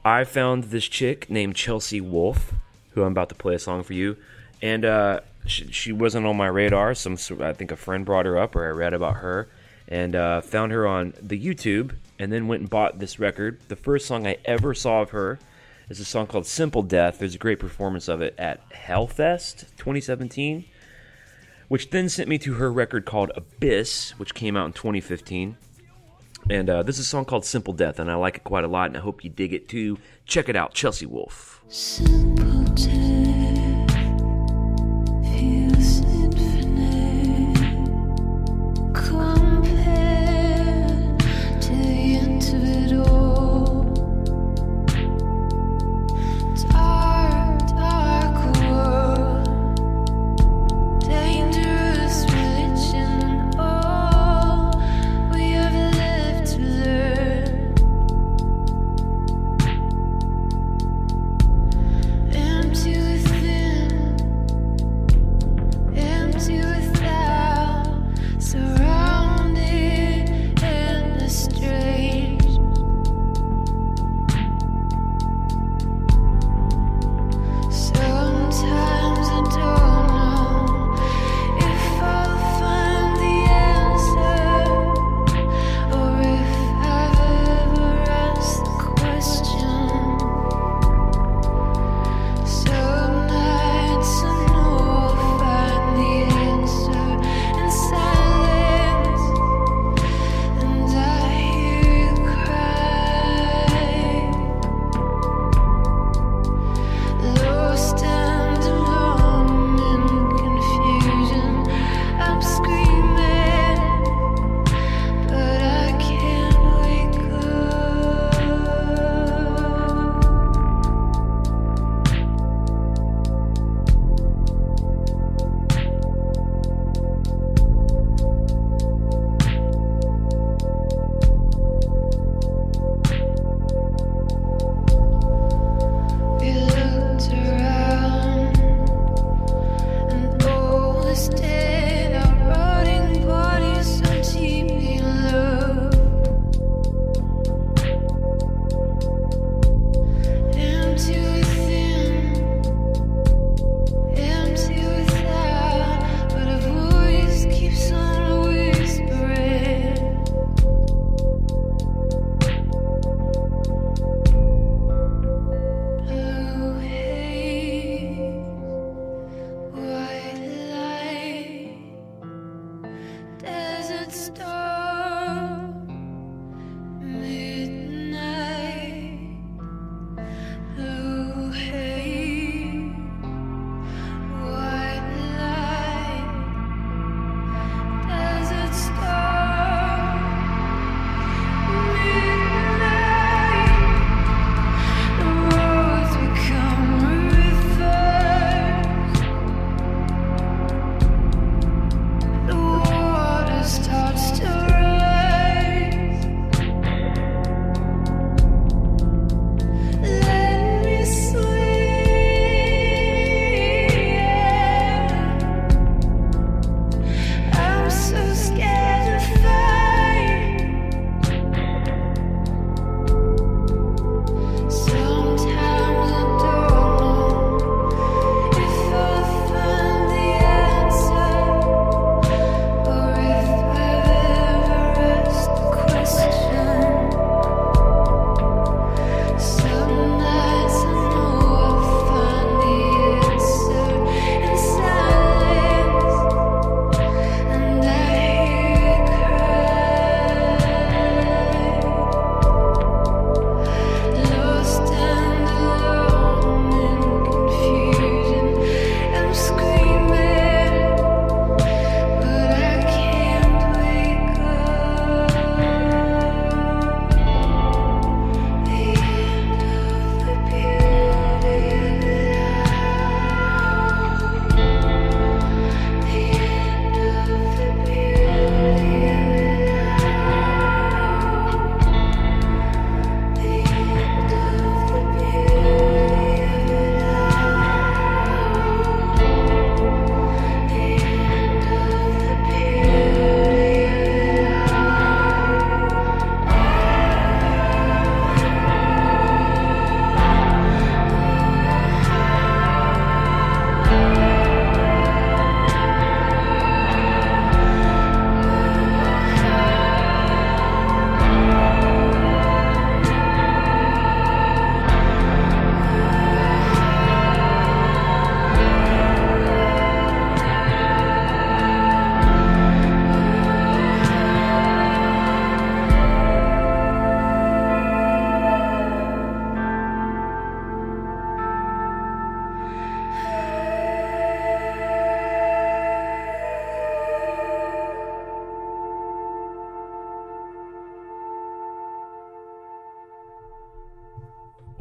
[0.05, 2.53] I found this chick named Chelsea Wolfe,
[2.91, 4.17] who I'm about to play a song for you.
[4.61, 6.93] And uh, she, she wasn't on my radar.
[6.95, 9.49] Some, I think a friend brought her up, or I read about her
[9.87, 13.59] and uh, found her on the YouTube, and then went and bought this record.
[13.67, 15.39] The first song I ever saw of her
[15.93, 20.65] is a song called "Simple Death." There's a great performance of it at Hellfest 2017,
[21.67, 25.55] which then sent me to her record called Abyss, which came out in 2015.
[26.49, 28.67] And uh, this is a song called "Simple Death," and I like it quite a
[28.67, 29.99] lot, and I hope you dig it too.
[30.25, 31.61] Check it out, Chelsea Wolfe.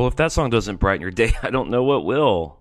[0.03, 2.59] Well, if that song doesn't brighten your day, I don't know what will.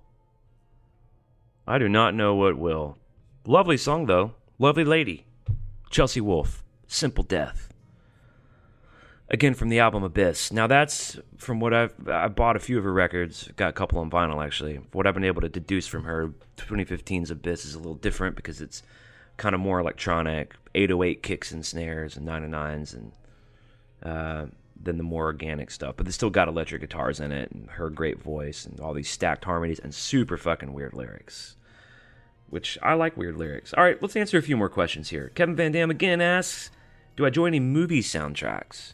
[1.66, 3.00] I do not know what will.
[3.48, 4.36] Lovely song, though.
[4.60, 5.26] Lovely lady.
[5.90, 6.64] Chelsea Wolfe.
[6.86, 7.74] Simple Death.
[9.28, 10.52] Again, from the album Abyss.
[10.52, 13.50] Now, that's from what I've I bought a few of her records.
[13.56, 14.76] Got a couple on vinyl, actually.
[14.92, 18.62] What I've been able to deduce from her 2015's Abyss is a little different because
[18.62, 18.84] it's
[19.38, 23.12] kind of more electronic, 808 kicks and snares and 909s and
[24.04, 24.46] uh,
[24.84, 25.96] than the more organic stuff.
[25.98, 29.10] But they still got electric guitars in it and her great voice and all these
[29.10, 31.56] stacked harmonies and super fucking weird lyrics.
[32.50, 33.74] Which I like weird lyrics.
[33.74, 35.32] All right, let's answer a few more questions here.
[35.36, 36.70] Kevin Van Dam again asks,
[37.16, 38.94] "Do I enjoy any movie soundtracks?"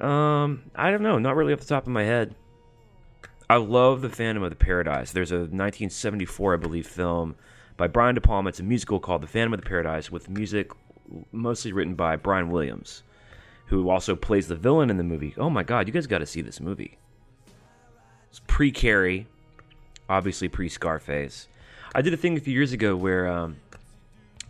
[0.00, 2.34] Um, I don't know, not really off the top of my head.
[3.50, 5.10] I love The Phantom of the Paradise.
[5.10, 7.34] There's a 1974, I believe, film
[7.76, 8.48] by Brian De Palma.
[8.48, 10.70] It's a musical called The Phantom of the Paradise with music
[11.32, 13.02] mostly written by Brian Williams,
[13.70, 15.32] who also plays the villain in the movie.
[15.38, 16.98] Oh my god, you guys got to see this movie.
[18.28, 19.28] It's pre Carrie,
[20.08, 21.46] obviously pre Scarface.
[21.94, 23.58] I did a thing a few years ago where um,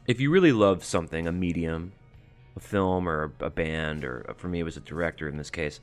[0.06, 1.92] if you really love something, a medium,
[2.56, 5.80] a film or a, band, or for me it was a director in this case,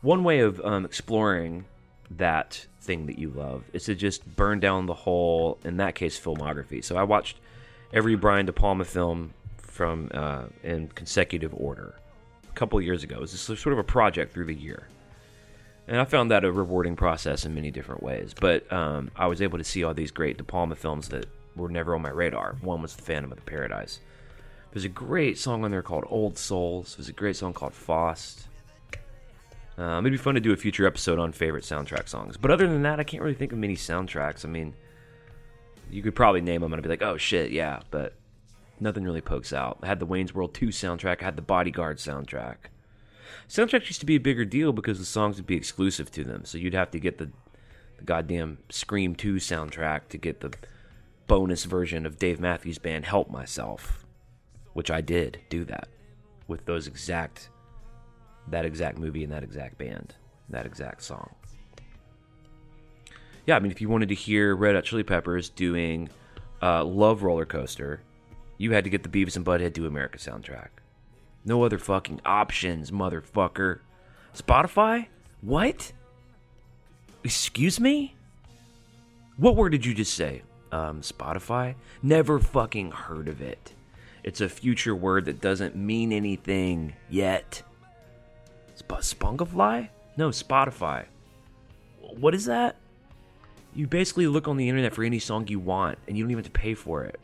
[0.00, 1.64] one way of um, exploring
[2.10, 6.18] that thing that you love is to just burn down the whole, in that case,
[6.18, 6.84] filmography.
[6.84, 7.38] So I watched
[7.92, 11.94] every Brian De Palma film from uh, in consecutive order
[12.58, 13.16] couple years ago.
[13.16, 14.88] It was sort of a project through the year.
[15.86, 18.34] And I found that a rewarding process in many different ways.
[18.38, 21.26] But um, I was able to see all these great De Palma films that
[21.56, 22.56] were never on my radar.
[22.60, 24.00] One was The Phantom of the Paradise.
[24.72, 26.96] There's a great song on there called Old Souls.
[26.96, 28.48] There's a great song called Faust.
[29.78, 32.36] Um, it'd be fun to do a future episode on favorite soundtrack songs.
[32.36, 34.44] But other than that, I can't really think of many soundtracks.
[34.44, 34.74] I mean,
[35.90, 37.80] you could probably name them and I'd be like, oh shit, yeah.
[37.90, 38.14] But
[38.80, 39.78] nothing really pokes out.
[39.82, 42.56] I had the Wayne's World 2 soundtrack, I had the Bodyguard soundtrack.
[43.48, 46.44] Soundtracks used to be a bigger deal because the songs would be exclusive to them.
[46.44, 47.30] So you'd have to get the,
[47.96, 50.52] the goddamn Scream 2 soundtrack to get the
[51.26, 54.06] bonus version of Dave Matthews Band Help Myself,
[54.72, 55.88] which I did do that
[56.46, 57.50] with those exact
[58.50, 60.14] that exact movie and that exact band,
[60.48, 61.34] that exact song.
[63.46, 66.08] Yeah, I mean, if you wanted to hear Red Hot Chili Peppers doing
[66.62, 68.00] uh, Love Roller Coaster,
[68.58, 70.68] you had to get the Beavis and Butthead Do America soundtrack.
[71.44, 73.78] No other fucking options, motherfucker.
[74.36, 75.06] Spotify?
[75.40, 75.92] What?
[77.24, 78.14] Excuse me?
[79.36, 80.42] What word did you just say?
[80.72, 81.76] Um, Spotify?
[82.02, 83.72] Never fucking heard of it.
[84.24, 87.62] It's a future word that doesn't mean anything yet.
[88.74, 89.88] Sp- Spungafly?
[90.16, 91.06] No, Spotify.
[92.00, 92.76] What is that?
[93.74, 96.42] You basically look on the internet for any song you want, and you don't even
[96.42, 97.20] have to pay for it.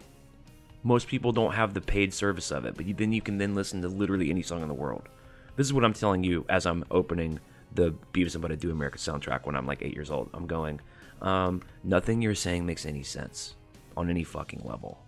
[0.84, 3.54] Most people don't have the paid service of it, but you, then you can then
[3.54, 5.08] listen to literally any song in the world.
[5.56, 7.40] This is what I'm telling you as I'm opening
[7.72, 10.30] the Beavis and Butthead Do America soundtrack when I'm like eight years old.
[10.34, 10.80] I'm going,
[11.22, 13.54] um, nothing you're saying makes any sense
[13.96, 14.98] on any fucking level.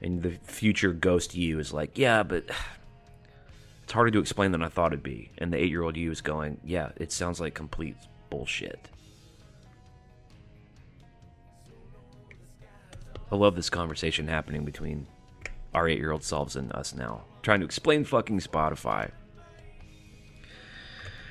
[0.00, 2.44] And the future ghost you is like, yeah, but
[3.82, 5.30] it's harder to explain than I thought it'd be.
[5.38, 7.96] And the eight year old you is going, yeah, it sounds like complete
[8.30, 8.88] bullshit.
[13.30, 15.06] I love this conversation happening between
[15.72, 19.10] our eight year old selves and us now, trying to explain fucking Spotify.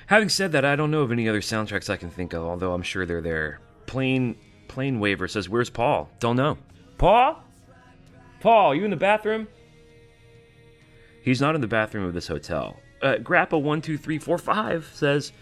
[0.07, 2.73] Having said that, I don't know of any other soundtracks I can think of, although
[2.73, 3.59] I'm sure they're there.
[3.85, 4.38] Plain
[4.69, 6.09] Plain Waver says, Where's Paul?
[6.19, 6.57] Don't know.
[6.97, 7.43] Paul?
[8.39, 9.49] Paul, you in the bathroom?
[11.21, 12.77] He's not in the bathroom of this hotel.
[13.01, 15.34] Uh, Grappa12345 says,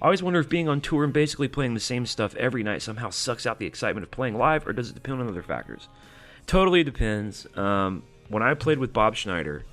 [0.00, 2.82] I always wonder if being on tour and basically playing the same stuff every night
[2.82, 5.88] somehow sucks out the excitement of playing live, or does it depend on other factors?
[6.46, 7.46] Totally depends.
[7.56, 9.64] Um, when I played with Bob Schneider,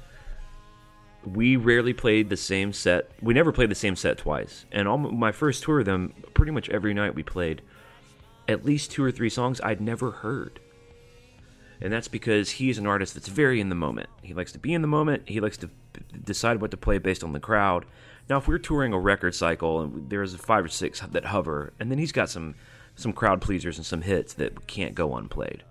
[1.26, 3.12] we rarely played the same set.
[3.22, 4.66] We never played the same set twice.
[4.72, 7.62] And on my first tour of them, pretty much every night we played
[8.48, 10.60] at least two or three songs I'd never heard.
[11.82, 14.10] And that's because he's an artist that's very in the moment.
[14.22, 15.24] He likes to be in the moment.
[15.28, 15.70] He likes to
[16.24, 17.86] decide what to play based on the crowd.
[18.30, 21.92] Now, if we're touring a record cycle and there's five or six that hover, and
[21.92, 22.56] then he's got some
[22.96, 25.64] some crowd pleasers and some hits that can't go unplayed.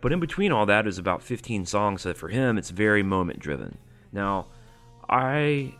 [0.00, 3.40] But in between all that is about 15 songs that for him it's very moment
[3.40, 3.78] driven.
[4.12, 4.46] Now,
[5.08, 5.74] I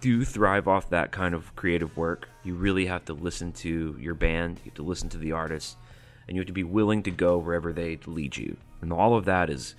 [0.00, 2.28] do thrive off that kind of creative work.
[2.44, 5.76] You really have to listen to your band, you have to listen to the artist,
[6.26, 8.56] and you have to be willing to go wherever they lead you.
[8.80, 9.74] And all of that is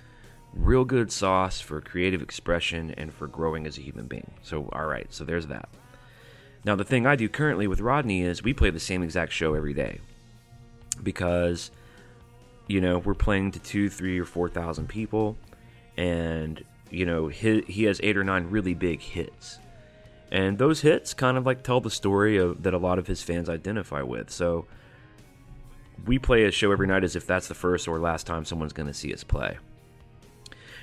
[0.54, 4.30] real good sauce for creative expression and for growing as a human being.
[4.42, 5.68] So, all right, so there's that.
[6.64, 9.54] Now, the thing I do currently with Rodney is we play the same exact show
[9.54, 10.00] every day
[11.02, 11.70] because,
[12.66, 15.36] you know, we're playing to two, three, or four thousand people,
[15.96, 19.58] and you know, he, he has eight or nine really big hits.
[20.32, 23.22] And those hits kind of like tell the story of, that a lot of his
[23.22, 24.30] fans identify with.
[24.30, 24.66] So
[26.06, 28.72] we play a show every night as if that's the first or last time someone's
[28.72, 29.58] going to see us play.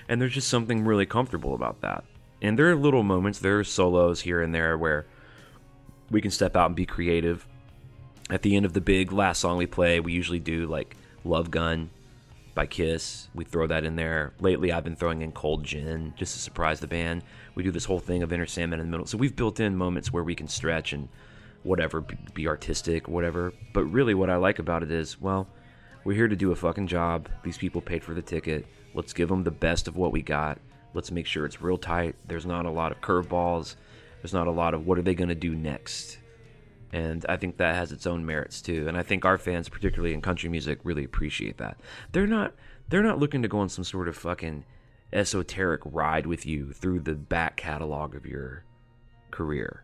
[0.10, 2.04] And there's just something really comfortable about that.
[2.42, 5.06] And there are little moments, there are solos here and there where
[6.10, 7.46] we can step out and be creative.
[8.30, 11.50] At the end of the big last song we play, we usually do like Love
[11.52, 11.90] Gun
[12.54, 13.30] by Kiss.
[13.34, 14.34] We throw that in there.
[14.40, 17.24] Lately, I've been throwing in Cold Gin just to surprise the band.
[17.56, 19.06] We do this whole thing of Enter Sandman in the middle.
[19.06, 21.08] So we've built in moments where we can stretch and
[21.64, 23.54] whatever, be- be artistic, whatever.
[23.74, 25.48] But really, what I like about it is, well,
[26.04, 27.30] we're here to do a fucking job.
[27.44, 28.66] These people paid for the ticket.
[28.98, 30.58] Let's give them the best of what we got.
[30.96, 32.16] Let's make sure it's real tight.
[32.28, 33.76] There's not a lot of curveballs.
[34.22, 36.18] There's not a lot of what are they going to do next.
[36.92, 38.88] And I think that has its own merits too.
[38.88, 41.78] And I think our fans, particularly in country music, really appreciate that.
[42.12, 42.56] They're not
[42.90, 44.66] they're not looking to go on some sort of fucking
[45.14, 48.64] esoteric ride with you through the back catalog of your
[49.30, 49.84] career.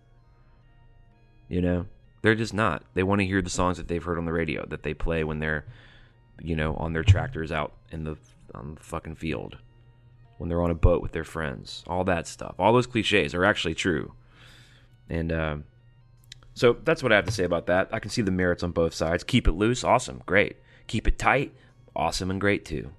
[1.49, 1.85] You know?
[2.23, 2.84] They're just not.
[2.95, 5.23] They want to hear the songs that they've heard on the radio that they play
[5.23, 5.65] when they're
[6.41, 8.18] you know, on their tractors out in the
[8.53, 9.57] on the fucking field.
[10.38, 11.84] When they're on a boat with their friends.
[11.88, 12.55] All that stuff.
[12.59, 14.13] All those cliches are actually true.
[15.09, 15.63] And um
[16.55, 17.89] so that's what I have to say about that.
[17.91, 19.23] I can see the merits on both sides.
[19.23, 20.57] Keep it loose, awesome, great.
[20.88, 21.53] Keep it tight,
[21.95, 22.91] awesome and great too.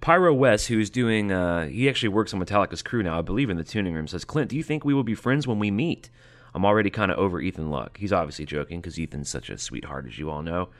[0.00, 3.58] Pyro West, who's doing, uh, he actually works on Metallica's crew now, I believe in
[3.58, 6.08] the tuning room, says, Clint, do you think we will be friends when we meet?
[6.54, 7.98] I'm already kind of over Ethan Luck.
[7.98, 10.70] He's obviously joking because Ethan's such a sweetheart, as you all know.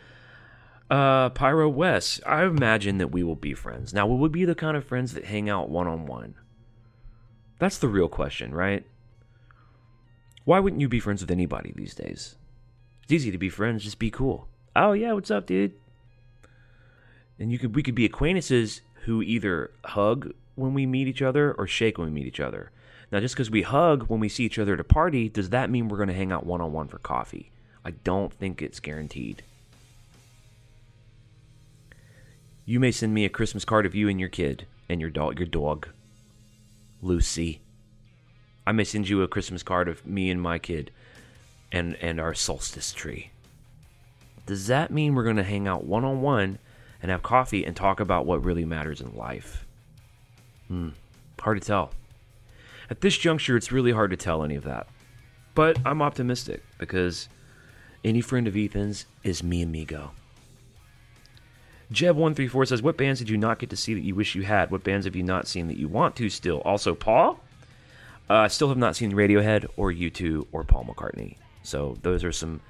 [0.91, 3.95] Uh, Pyro West, I imagine that we will be friends.
[3.95, 6.35] Now, will we be the kind of friends that hang out one on one?
[7.61, 8.85] That's the real question, right?
[10.45, 12.35] Why wouldn't you be friends with anybody these days?
[13.05, 14.49] It's easy to be friends, just be cool.
[14.75, 15.75] Oh yeah, what's up, dude?
[17.39, 21.53] And you could we could be acquaintances who either hug when we meet each other
[21.53, 22.73] or shake when we meet each other.
[23.13, 25.71] Now, just because we hug when we see each other at a party, does that
[25.71, 27.53] mean we're going to hang out one on one for coffee?
[27.85, 29.43] I don't think it's guaranteed.
[32.71, 35.41] You may send me a Christmas card of you and your kid and your dog,
[35.41, 35.89] your dog,
[37.03, 37.63] Lucy.
[38.65, 40.93] I may send you a Christmas card of me and my kid
[41.73, 43.33] and and our solstice tree.
[44.47, 46.61] Does that mean we're going to hang out one on one
[47.03, 49.67] and have coffee and talk about what really matters in life?
[50.69, 50.91] Hmm,
[51.41, 51.91] hard to tell.
[52.89, 54.87] At this juncture, it's really hard to tell any of that.
[55.57, 57.29] But I'm optimistic because
[58.05, 60.13] any friend of Ethan's is me amigo.
[61.93, 64.71] Jeb134 says, What bands did you not get to see that you wish you had?
[64.71, 66.61] What bands have you not seen that you want to still?
[66.61, 67.41] Also, Paul?
[68.29, 71.37] Uh, I still have not seen Radiohead or U2 or Paul McCartney.
[71.65, 72.61] So those are some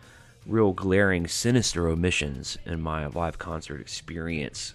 [0.47, 4.73] real glaring, sinister omissions in my live concert experience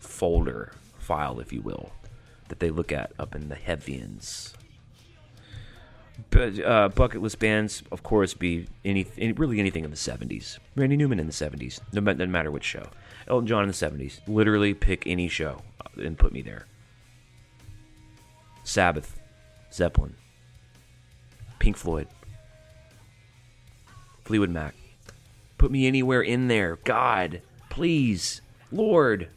[0.00, 1.92] folder file, if you will,
[2.48, 4.54] that they look at up in the heavens.
[6.30, 10.58] But uh, bucket list bands, of course, be any, any really anything in the '70s.
[10.76, 12.88] Randy Newman in the '70s, no matter which show.
[13.30, 14.20] Elton John in the '70s.
[14.26, 15.62] Literally pick any show
[15.96, 16.66] and put me there.
[18.64, 19.18] Sabbath,
[19.72, 20.14] Zeppelin,
[21.58, 22.08] Pink Floyd,
[24.24, 24.74] Fleetwood Mac.
[25.56, 26.78] Put me anywhere in there.
[26.84, 28.40] God, please,
[28.72, 29.28] Lord.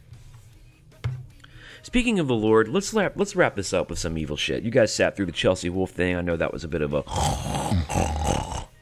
[1.81, 4.63] Speaking of the Lord, let's wrap, let's wrap this up with some evil shit.
[4.63, 6.15] You guys sat through the Chelsea Wolfe thing.
[6.15, 7.03] I know that was a bit of a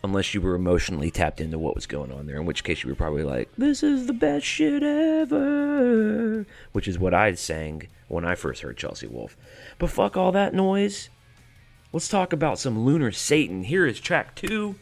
[0.03, 2.89] unless you were emotionally tapped into what was going on there, in which case you
[2.89, 8.25] were probably like, "This is the best shit ever," which is what I sang when
[8.25, 9.37] I first heard Chelsea Wolfe.
[9.77, 11.09] But fuck all that noise.
[11.93, 13.63] Let's talk about some Lunar Satan.
[13.63, 14.75] Here is track two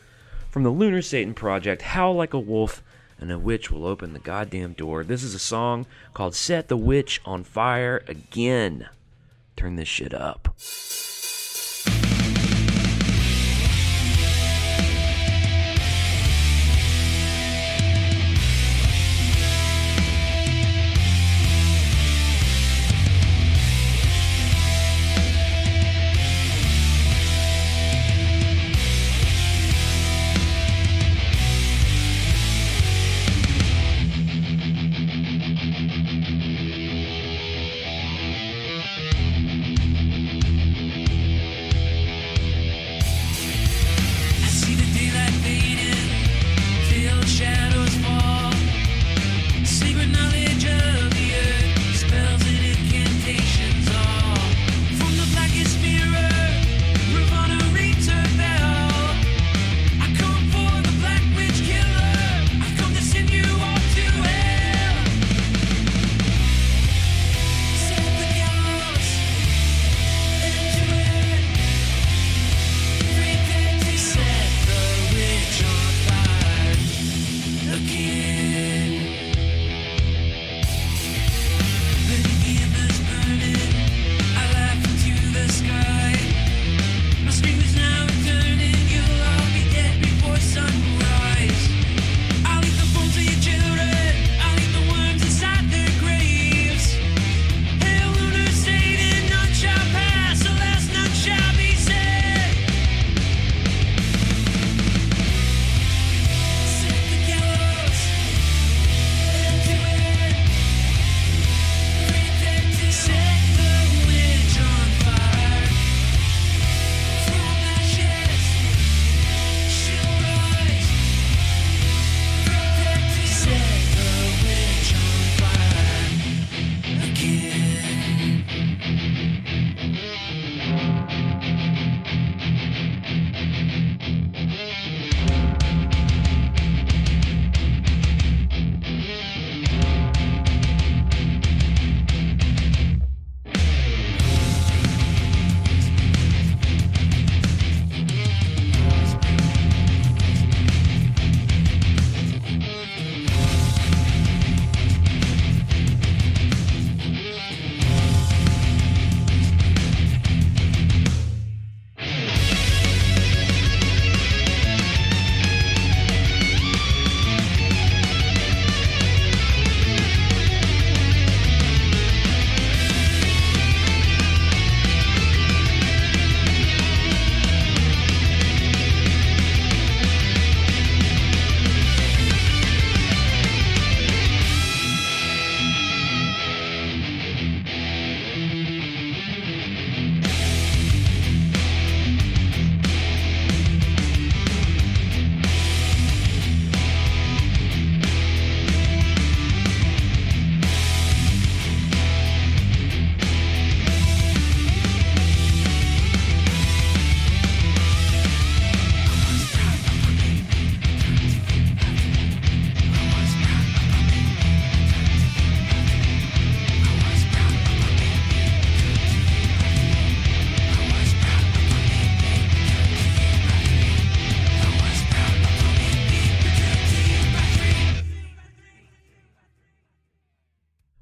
[0.49, 2.83] from the Lunar Satan project, Howl Like a Wolf,
[3.19, 5.03] and a witch will open the goddamn door.
[5.03, 8.87] This is a song called Set the Witch on Fire Again.
[9.55, 10.55] Turn this shit up.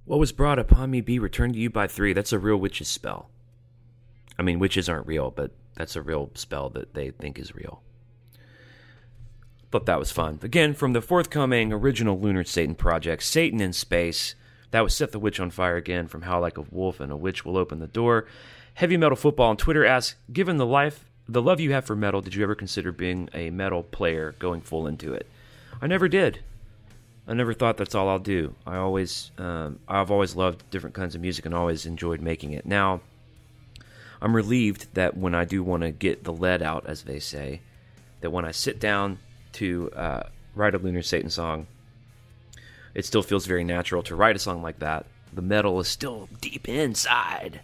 [0.08, 2.14] What was brought upon me be returned to you by three.
[2.14, 3.30] That's a real witch's spell.
[4.40, 7.82] I mean, witches aren't real, but that's a real spell that they think is real.
[9.70, 10.40] Thought that was fun.
[10.42, 14.34] Again, from the forthcoming original Lunar Satan project, Satan in Space.
[14.72, 17.18] That was Set the Witch on Fire again from Howl Like a Wolf and a
[17.18, 18.28] Witch Will Open the Door.
[18.76, 22.22] Heavy Metal Football on Twitter asks, given the life the love you have for metal,
[22.22, 25.28] did you ever consider being a metal player going full into it?
[25.82, 26.40] I never did.
[27.28, 28.56] I never thought that's all I'll do.
[28.66, 32.66] I always, um, I've always loved different kinds of music and always enjoyed making it.
[32.66, 33.02] Now,
[34.22, 37.62] I'm relieved that when I do want to get the lead out, as they say,
[38.22, 39.20] that when I sit down
[39.54, 40.24] to uh,
[40.56, 41.68] write a Lunar Satan song,
[42.94, 45.06] it still feels very natural to write a song like that.
[45.34, 47.60] The metal is still deep inside.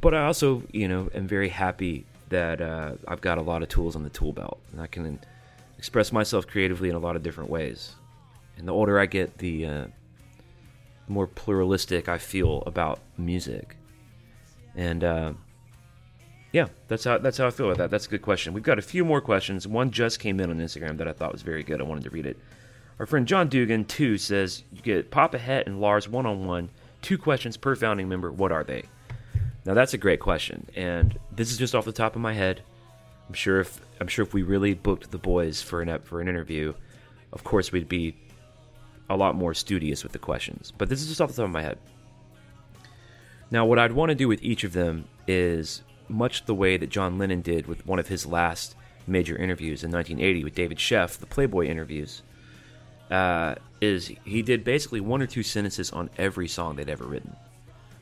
[0.00, 3.68] But I also, you know, am very happy that uh, I've got a lot of
[3.68, 5.20] tools on the tool belt, and I can
[5.78, 7.94] express myself creatively in a lot of different ways.
[8.56, 9.86] And the older I get, the uh,
[11.08, 13.76] more pluralistic I feel about music.
[14.74, 15.32] And uh,
[16.52, 17.90] yeah, that's how that's how I feel about that.
[17.90, 18.52] That's a good question.
[18.52, 19.66] We've got a few more questions.
[19.66, 21.80] One just came in on Instagram that I thought was very good.
[21.80, 22.38] I wanted to read it.
[22.98, 26.70] Our friend John Dugan too says you get Papa Het and Lars one on one.
[27.00, 28.30] Two questions per founding member.
[28.30, 28.84] What are they?
[29.64, 32.62] Now that's a great question, and this is just off the top of my head.
[33.28, 36.28] I'm sure if I'm sure if we really booked the boys for an for an
[36.28, 36.74] interview,
[37.32, 38.14] of course we'd be
[39.12, 40.72] a lot more studious with the questions.
[40.76, 41.78] But this is just off the top of my head.
[43.50, 46.90] Now, what I'd want to do with each of them is much the way that
[46.90, 48.74] John Lennon did with one of his last
[49.06, 52.22] major interviews in 1980 with David Sheff, the Playboy interviews.
[53.10, 57.36] Uh, is he did basically one or two sentences on every song they'd ever written.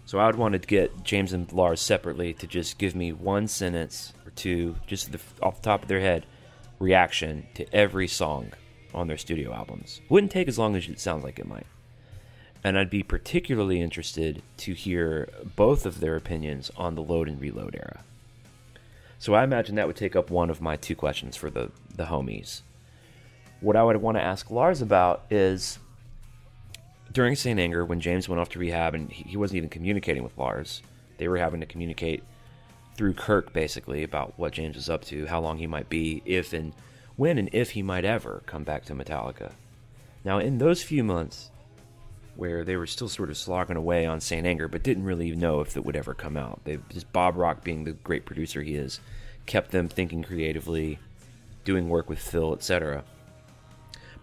[0.05, 3.49] So I would want to get James and Lars separately to just give me one
[3.49, 6.27] sentence or two, just the, off the top of their head,
[6.79, 8.53] reaction to every song
[8.95, 10.01] on their studio albums.
[10.09, 11.67] Wouldn't take as long as it sounds like it might.
[12.63, 17.41] And I'd be particularly interested to hear both of their opinions on the load and
[17.41, 18.05] reload era.
[19.19, 22.05] So I imagine that would take up one of my two questions for the, the
[22.05, 22.63] homies.
[23.61, 25.79] What I would want to ask Lars about is
[27.13, 27.59] during St.
[27.59, 30.83] Anger, when James went off to rehab and he wasn't even communicating with Lars,
[31.19, 32.23] they were having to communicate
[32.97, 36.53] through Kirk basically about what James was up to, how long he might be, if
[36.53, 36.73] and
[37.21, 39.53] when and if he might ever come back to Metallica.
[40.25, 41.51] Now, in those few months
[42.35, 44.47] where they were still sort of slogging away on St.
[44.47, 47.63] Anger, but didn't really know if it would ever come out, they just Bob Rock,
[47.63, 49.01] being the great producer he is,
[49.45, 50.99] kept them thinking creatively,
[51.63, 53.05] doing work with Phil, etc.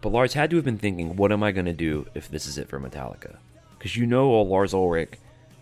[0.02, 2.48] But Lars had to have been thinking, what am I going to do if this
[2.48, 3.36] is it for Metallica?
[3.78, 5.19] Because you know, old Lars Ulrich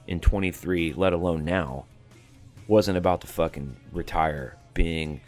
[0.07, 1.83] in 23, let alone now,
[2.65, 5.19] wasn't about to fucking retire being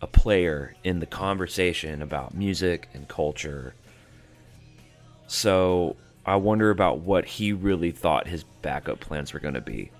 [0.00, 3.74] a player in the conversation about music and culture.
[5.26, 9.90] So I wonder about what he really thought his backup plans were going to be.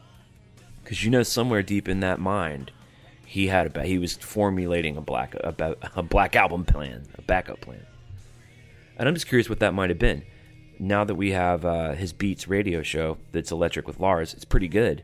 [0.83, 2.71] Because you know, somewhere deep in that mind,
[3.25, 7.61] he had a he was formulating a black a, a black album plan, a backup
[7.61, 7.85] plan.
[8.97, 10.23] And I'm just curious what that might have been.
[10.79, 14.69] Now that we have uh, his Beats radio show that's electric with Lars, it's pretty
[14.69, 15.03] good.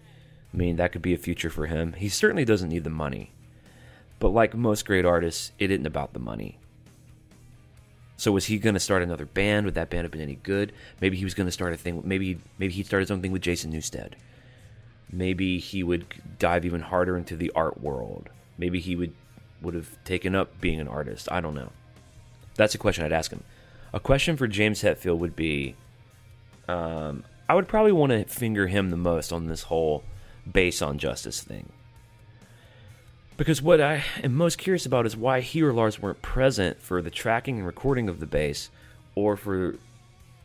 [0.53, 1.95] I mean, that could be a future for him.
[1.95, 3.33] He certainly doesn't need the money.
[4.23, 6.57] But like most great artists, it isn't about the money.
[8.17, 9.67] So was he going to start another band?
[9.67, 10.73] Would that band have been any good?
[11.01, 12.03] Maybe he was going to start a thing.
[12.05, 14.13] Maybe maybe he'd start his own thing with Jason Newsted.
[15.11, 16.07] Maybe he would
[16.39, 18.29] dive even harder into the art world.
[18.57, 19.13] Maybe he would
[19.61, 21.27] would have taken up being an artist.
[21.33, 21.73] I don't know.
[22.55, 23.43] That's a question I'd ask him.
[23.93, 25.75] A question for James Hetfield would be
[26.69, 30.05] um, I would probably want to finger him the most on this whole
[30.49, 31.73] bass on justice thing.
[33.43, 37.03] Because what I am most curious about is why he or Lars weren't present for
[37.03, 38.71] the tracking and recording of the bass,
[39.17, 39.75] or for,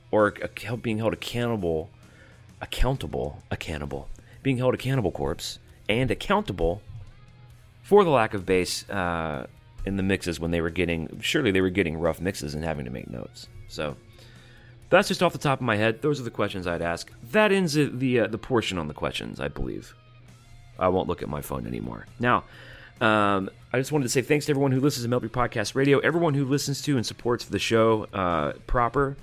[0.09, 0.33] or
[0.81, 1.91] being held accountable,
[2.59, 4.09] accountable, accountable,
[4.41, 6.81] being held a cannibal corpse, and accountable
[7.83, 9.45] for the lack of bass uh,
[9.85, 11.19] in the mixes when they were getting.
[11.21, 13.47] Surely they were getting rough mixes and having to make notes.
[13.67, 13.95] So
[14.89, 16.01] that's just off the top of my head.
[16.01, 17.11] Those are the questions I'd ask.
[17.29, 19.93] That ends the uh, the portion on the questions, I believe.
[20.79, 22.07] I won't look at my phone anymore.
[22.19, 22.43] Now,
[23.01, 25.99] um, I just wanted to say thanks to everyone who listens to Melby Podcast Radio,
[25.99, 29.17] everyone who listens to and supports the show uh, proper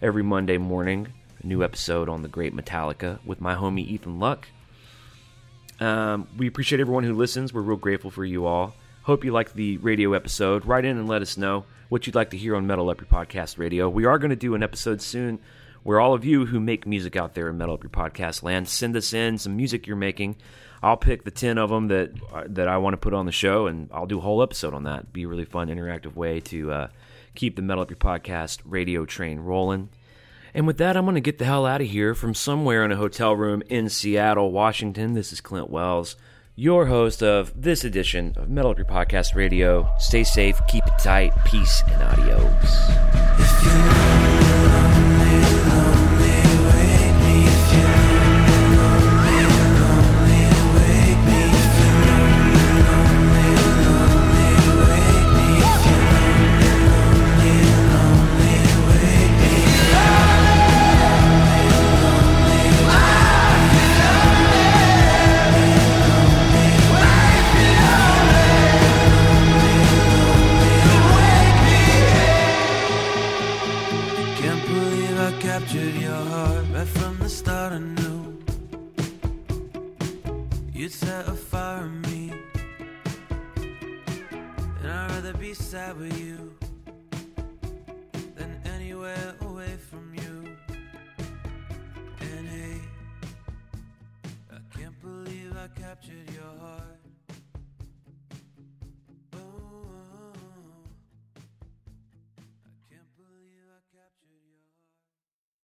[0.00, 1.08] every Monday morning.
[1.42, 4.48] A new episode on the great Metallica with my homie Ethan Luck.
[5.80, 7.52] Um, we appreciate everyone who listens.
[7.52, 8.74] We're real grateful for you all.
[9.02, 10.66] Hope you like the radio episode.
[10.66, 13.08] Write in and let us know what you'd like to hear on Metal Up Your
[13.08, 13.88] Podcast Radio.
[13.88, 15.38] We are going to do an episode soon
[15.82, 18.68] where all of you who make music out there in Metal Up Your Podcast land,
[18.68, 20.36] send us in some music you're making.
[20.82, 23.32] I'll pick the 10 of them that uh, that I want to put on the
[23.32, 25.12] show, and I'll do a whole episode on that.
[25.12, 26.88] Be a really fun, interactive way to uh,
[27.34, 29.88] keep the Metal Up Your Podcast radio train rolling.
[30.54, 32.92] And with that, I'm going to get the hell out of here from somewhere in
[32.92, 35.12] a hotel room in Seattle, Washington.
[35.12, 36.16] This is Clint Wells,
[36.56, 39.88] your host of this edition of Metal Up Your Podcast Radio.
[39.98, 43.27] Stay safe, keep it tight, peace, and adios.